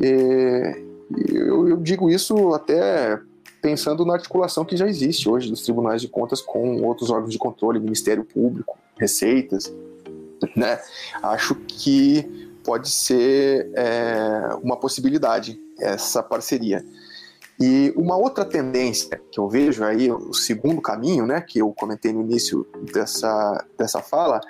É, 0.00 0.82
eu, 1.28 1.68
eu 1.68 1.76
digo 1.78 2.10
isso 2.10 2.54
até 2.54 3.20
pensando 3.60 4.04
na 4.04 4.14
articulação 4.14 4.64
que 4.64 4.76
já 4.76 4.86
existe 4.88 5.28
hoje 5.28 5.50
dos 5.50 5.62
tribunais 5.62 6.00
de 6.00 6.08
contas 6.08 6.40
com 6.40 6.82
outros 6.82 7.10
órgãos 7.10 7.32
de 7.32 7.38
controle, 7.38 7.78
Ministério 7.80 8.24
Público, 8.24 8.78
Receitas, 8.96 9.72
né? 10.56 10.78
Acho 11.22 11.54
que 11.54 12.50
pode 12.64 12.90
ser 12.90 13.70
é, 13.74 14.54
uma 14.62 14.76
possibilidade 14.76 15.58
essa 15.78 16.22
parceria. 16.22 16.84
E 17.60 17.92
uma 17.94 18.16
outra 18.16 18.44
tendência 18.44 19.20
que 19.30 19.38
eu 19.38 19.46
vejo 19.46 19.84
aí, 19.84 20.10
o 20.10 20.32
segundo 20.32 20.80
caminho, 20.80 21.26
né, 21.26 21.42
que 21.42 21.58
eu 21.58 21.70
comentei 21.72 22.10
no 22.10 22.22
início 22.22 22.66
dessa, 22.90 23.64
dessa 23.76 24.00
fala, 24.00 24.40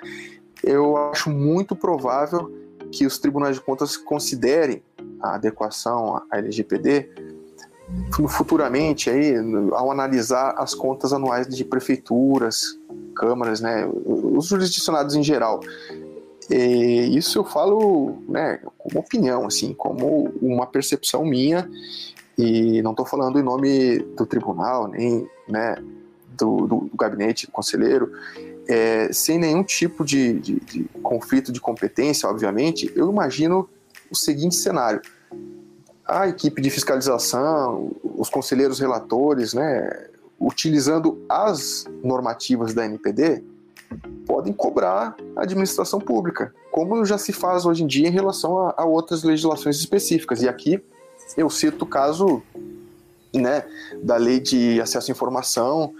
eu 0.63 0.95
acho 0.95 1.29
muito 1.29 1.75
provável 1.75 2.49
que 2.89 3.05
os 3.05 3.19
tribunais 3.19 3.57
de 3.57 3.61
contas 3.61 3.97
considerem 3.97 4.81
a 5.21 5.35
adequação 5.35 6.21
à 6.29 6.37
LGPD 6.37 7.09
futuramente 8.29 9.09
aí 9.09 9.33
ao 9.73 9.91
analisar 9.91 10.55
as 10.57 10.73
contas 10.73 11.11
anuais 11.11 11.45
de 11.47 11.65
prefeituras, 11.65 12.79
câmaras, 13.13 13.59
né, 13.59 13.85
os 14.05 14.47
jurisdicionados 14.47 15.15
em 15.15 15.23
geral. 15.23 15.59
E 16.49 17.17
isso 17.17 17.39
eu 17.39 17.43
falo, 17.43 18.15
né, 18.29 18.61
como 18.77 18.99
opinião, 18.99 19.45
assim, 19.45 19.73
como 19.73 20.31
uma 20.41 20.65
percepção 20.65 21.25
minha 21.25 21.69
e 22.41 22.81
não 22.81 22.91
estou 22.91 23.05
falando 23.05 23.39
em 23.39 23.43
nome 23.43 23.99
do 24.17 24.25
tribunal, 24.25 24.87
nem 24.87 25.29
né, 25.47 25.75
do, 26.35 26.65
do, 26.65 26.79
do 26.85 26.97
gabinete 26.97 27.45
do 27.45 27.51
conselheiro, 27.51 28.11
é, 28.67 29.13
sem 29.13 29.37
nenhum 29.37 29.63
tipo 29.63 30.03
de, 30.03 30.39
de, 30.39 30.59
de, 30.59 30.83
conflito 31.03 31.51
de 31.51 31.61
competência, 31.61 32.27
obviamente, 32.27 32.91
eu 32.95 33.11
imagino 33.11 33.69
o 34.09 34.15
seguinte 34.15 34.55
cenário. 34.55 35.01
A 36.03 36.27
equipe 36.27 36.59
de 36.61 36.71
fiscalização, 36.71 37.91
os 38.03 38.27
conselheiros 38.27 38.79
relatores, 38.79 39.53
né, 39.53 40.07
utilizando 40.39 41.23
as 41.29 41.85
normativas 42.03 42.73
da 42.73 42.85
NPD, 42.85 43.43
podem 44.25 44.51
cobrar 44.51 45.15
a 45.35 45.43
administração 45.43 45.99
pública, 45.99 46.51
como 46.71 47.05
já 47.05 47.19
se 47.19 47.31
faz 47.31 47.67
hoje 47.67 47.83
em 47.83 47.87
dia 47.87 48.07
em 48.07 48.11
relação 48.11 48.57
a, 48.57 48.73
a 48.77 48.85
outras 48.85 49.23
legislações 49.23 49.77
específicas. 49.77 50.41
E 50.41 50.49
aqui 50.49 50.81
eu 51.37 51.49
cito 51.49 51.85
o 51.85 51.87
caso 51.87 52.41
né, 53.33 53.63
da 54.01 54.17
lei 54.17 54.39
de 54.39 54.81
acesso 54.81 55.09
à 55.09 55.13
informação, 55.13 55.93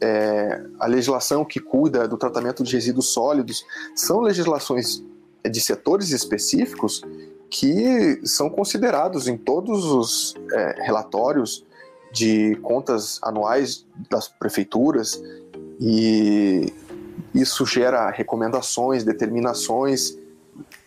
é, 0.00 0.62
a 0.78 0.86
legislação 0.86 1.44
que 1.44 1.60
cuida 1.60 2.08
do 2.08 2.16
tratamento 2.16 2.62
de 2.62 2.74
resíduos 2.74 3.12
sólidos, 3.12 3.64
são 3.94 4.20
legislações 4.20 5.02
de 5.44 5.60
setores 5.60 6.10
específicos 6.10 7.02
que 7.50 8.20
são 8.24 8.50
considerados 8.50 9.26
em 9.28 9.36
todos 9.36 9.84
os 9.84 10.34
é, 10.52 10.82
relatórios 10.82 11.64
de 12.12 12.56
contas 12.62 13.18
anuais 13.22 13.86
das 14.10 14.28
prefeituras 14.28 15.22
e 15.80 16.72
isso 17.34 17.64
gera 17.66 18.10
recomendações, 18.10 19.04
determinações. 19.04 20.18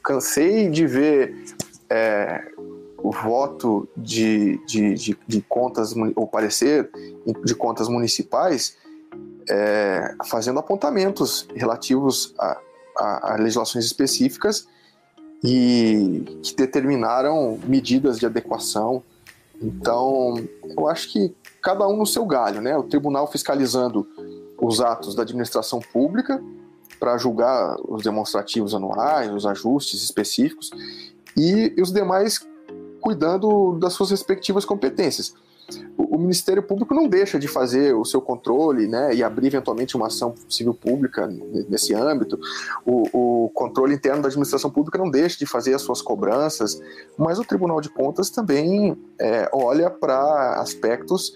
Cansei 0.04 0.70
de 0.70 0.86
ver 0.88 1.46
é, 1.90 2.51
voto 3.10 3.88
de, 3.96 4.60
de, 4.66 4.94
de, 4.94 5.18
de 5.28 5.42
contas, 5.42 5.96
ou 6.16 6.28
parecer 6.28 6.90
de 7.46 7.56
contas 7.56 7.88
municipais, 7.88 8.78
é, 9.50 10.14
fazendo 10.26 10.60
apontamentos 10.60 11.48
relativos 11.56 12.34
a, 12.38 12.60
a, 12.98 13.34
a, 13.34 13.36
legislações 13.38 13.86
específicas 13.86 14.68
e 15.44 16.40
que 16.44 16.56
determinaram 16.56 17.58
medidas 17.66 18.20
de 18.20 18.26
adequação. 18.26 19.02
Então, 19.62 20.36
eu 20.78 20.88
acho 20.88 21.12
que 21.12 21.34
cada 21.62 21.88
um 21.88 21.98
no 21.98 22.06
seu 22.06 22.26
galho, 22.26 22.62
né? 22.62 22.78
O 22.78 22.84
tribunal 22.84 23.32
fiscalizando 23.32 24.08
os 24.60 24.82
atos 24.82 25.16
da 25.16 25.24
administração 25.24 25.80
pública 25.80 26.42
para 27.00 27.18
julgar 27.18 27.78
os 27.88 28.04
demonstrativos 28.04 28.76
anuais, 28.76 29.32
os 29.32 29.46
ajustes 29.46 30.04
específicos, 30.04 30.70
e 31.36 31.74
os 31.82 31.92
demais 31.92 32.40
cuidando 33.02 33.78
das 33.80 33.94
suas 33.94 34.12
respectivas 34.12 34.64
competências. 34.64 35.34
O, 35.98 36.18
Ministério 36.18 36.62
Público 36.62 36.94
não 36.94 37.08
deixa 37.08 37.40
de 37.40 37.48
fazer 37.48 37.96
o 37.96 38.04
seu 38.04 38.22
controle 38.22 38.88
né, 38.88 39.14
e 39.16 39.24
abrir 39.24 39.48
eventualmente 39.48 39.96
uma 39.96 40.08
ação 40.08 40.36
civil 40.50 40.74
pública 40.74 41.28
nesse 41.70 41.94
âmbito. 41.94 42.40
O, 42.86 43.46
o 43.46 43.50
controle 43.50 43.96
interno 43.96 44.22
da 44.22 44.28
administração 44.28 44.70
pública 44.70 44.98
não 44.98 45.10
deixa 45.10 45.38
de 45.38 45.46
fazer 45.46 45.74
as 45.74 45.82
suas 45.82 46.02
cobranças, 46.02 46.82
mas 47.18 47.40
o 47.40 47.46
Tribunal 47.46 47.80
de 47.80 47.90
Contas 47.90 48.30
também 48.30 48.98
é, 49.20 49.50
olha 49.54 49.90
para 49.90 50.60
aspectos 50.60 51.34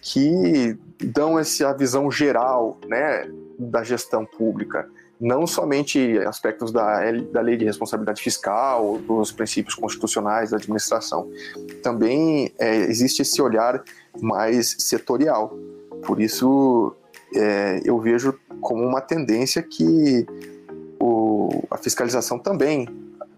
que 0.00 0.76
dão 0.98 1.38
essa 1.38 1.72
visão 1.72 2.10
geral 2.10 2.78
né, 2.86 3.30
da 3.58 3.82
gestão 3.82 4.24
pública 4.24 4.88
não 5.24 5.46
somente 5.46 6.18
aspectos 6.18 6.70
da, 6.70 7.00
da 7.32 7.40
lei 7.40 7.56
de 7.56 7.64
responsabilidade 7.64 8.22
fiscal, 8.22 8.98
dos 8.98 9.32
princípios 9.32 9.74
constitucionais 9.74 10.50
da 10.50 10.58
administração, 10.58 11.30
também 11.82 12.52
é, 12.58 12.76
existe 12.80 13.22
esse 13.22 13.40
olhar 13.40 13.82
mais 14.20 14.76
setorial. 14.78 15.56
Por 16.06 16.20
isso, 16.20 16.94
é, 17.34 17.80
eu 17.86 17.98
vejo 17.98 18.38
como 18.60 18.84
uma 18.84 19.00
tendência 19.00 19.62
que 19.62 20.26
o, 21.00 21.64
a 21.70 21.78
fiscalização 21.78 22.38
também 22.38 22.86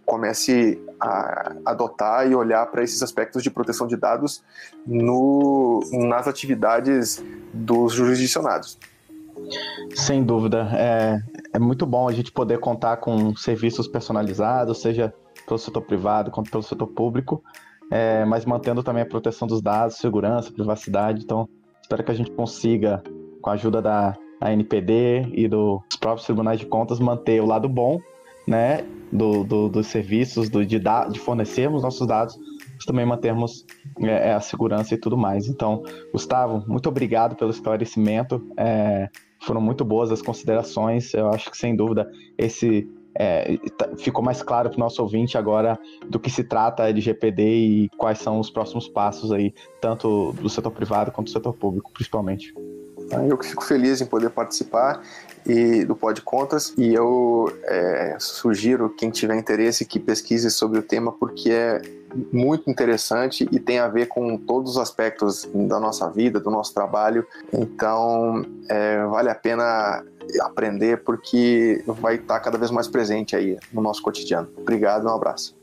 comece 0.04 0.82
a 0.98 1.52
adotar 1.66 2.28
e 2.28 2.34
olhar 2.34 2.66
para 2.66 2.82
esses 2.82 3.00
aspectos 3.00 3.44
de 3.44 3.50
proteção 3.50 3.86
de 3.86 3.96
dados 3.96 4.42
no, 4.84 5.84
nas 5.92 6.26
atividades 6.26 7.22
dos 7.54 7.92
jurisdicionados. 7.92 8.76
Sem 9.94 10.24
dúvida. 10.24 10.68
É, 10.74 11.20
é 11.54 11.58
muito 11.58 11.86
bom 11.86 12.08
a 12.08 12.12
gente 12.12 12.32
poder 12.32 12.58
contar 12.58 12.98
com 12.98 13.34
serviços 13.36 13.86
personalizados, 13.88 14.78
seja 14.78 15.12
pelo 15.46 15.58
setor 15.58 15.82
privado 15.82 16.30
quanto 16.30 16.50
pelo 16.50 16.62
setor 16.62 16.88
público, 16.88 17.42
é, 17.90 18.24
mas 18.24 18.44
mantendo 18.44 18.82
também 18.82 19.02
a 19.02 19.06
proteção 19.06 19.46
dos 19.46 19.62
dados, 19.62 19.96
segurança, 19.96 20.52
privacidade. 20.52 21.22
Então, 21.22 21.48
espero 21.80 22.04
que 22.04 22.10
a 22.10 22.14
gente 22.14 22.30
consiga, 22.32 23.02
com 23.40 23.50
a 23.50 23.52
ajuda 23.52 23.80
da, 23.80 24.16
da 24.40 24.52
NPD 24.52 25.28
e 25.32 25.48
dos 25.48 25.80
próprios 26.00 26.26
tribunais 26.26 26.58
de 26.58 26.66
contas, 26.66 26.98
manter 26.98 27.40
o 27.40 27.46
lado 27.46 27.68
bom 27.68 28.00
né, 28.46 28.84
do, 29.12 29.44
do, 29.44 29.68
dos 29.68 29.86
serviços, 29.88 30.48
do, 30.48 30.64
de, 30.64 30.78
da, 30.78 31.06
de 31.06 31.18
fornecermos 31.18 31.82
nossos 31.82 32.06
dados, 32.06 32.38
mas 32.74 32.84
também 32.84 33.04
mantermos 33.04 33.64
é, 34.00 34.30
é, 34.30 34.32
a 34.34 34.40
segurança 34.40 34.94
e 34.94 34.98
tudo 34.98 35.16
mais. 35.16 35.48
Então, 35.48 35.82
Gustavo, 36.12 36.64
muito 36.66 36.88
obrigado 36.88 37.34
pelo 37.36 37.50
esclarecimento. 37.50 38.44
É, 38.56 39.08
foram 39.46 39.60
muito 39.60 39.84
boas 39.84 40.10
as 40.10 40.20
considerações. 40.20 41.14
Eu 41.14 41.30
acho 41.30 41.50
que, 41.50 41.56
sem 41.56 41.76
dúvida, 41.76 42.10
esse 42.36 42.88
é, 43.14 43.56
tá, 43.78 43.88
ficou 43.96 44.22
mais 44.22 44.42
claro 44.42 44.68
para 44.68 44.76
o 44.76 44.80
nosso 44.80 45.00
ouvinte 45.00 45.38
agora 45.38 45.78
do 46.08 46.18
que 46.18 46.28
se 46.30 46.44
trata 46.44 46.82
a 46.82 46.88
LGPD 46.88 47.42
e 47.42 47.88
quais 47.96 48.18
são 48.18 48.40
os 48.40 48.50
próximos 48.50 48.88
passos 48.88 49.32
aí, 49.32 49.54
tanto 49.80 50.32
do 50.34 50.50
setor 50.50 50.70
privado 50.70 51.12
quanto 51.12 51.28
do 51.28 51.32
setor 51.32 51.54
público, 51.54 51.90
principalmente. 51.92 52.52
Eu 53.28 53.38
que 53.38 53.46
fico 53.46 53.64
feliz 53.64 54.00
em 54.00 54.06
poder 54.06 54.30
participar 54.30 55.00
e 55.46 55.84
do 55.84 55.94
Pod 55.94 56.20
Contas 56.22 56.74
e 56.76 56.92
eu 56.92 57.46
é, 57.62 58.16
sugiro 58.18 58.90
quem 58.90 59.10
tiver 59.10 59.36
interesse 59.36 59.84
que 59.84 60.00
pesquise 60.00 60.50
sobre 60.50 60.80
o 60.80 60.82
tema 60.82 61.12
porque 61.12 61.50
é 61.50 61.80
muito 62.32 62.70
interessante 62.70 63.48
e 63.50 63.58
tem 63.58 63.78
a 63.78 63.88
ver 63.88 64.06
com 64.06 64.36
todos 64.36 64.72
os 64.72 64.78
aspectos 64.78 65.48
da 65.54 65.78
nossa 65.80 66.10
vida, 66.10 66.40
do 66.40 66.50
nosso 66.50 66.72
trabalho. 66.74 67.26
Então 67.52 68.44
é, 68.68 69.04
vale 69.06 69.30
a 69.30 69.34
pena 69.34 70.04
aprender 70.40 71.04
porque 71.04 71.82
vai 71.86 72.16
estar 72.16 72.40
cada 72.40 72.58
vez 72.58 72.70
mais 72.70 72.88
presente 72.88 73.36
aí 73.36 73.58
no 73.72 73.80
nosso 73.80 74.02
cotidiano. 74.02 74.48
Obrigado, 74.56 75.06
um 75.06 75.14
abraço. 75.14 75.56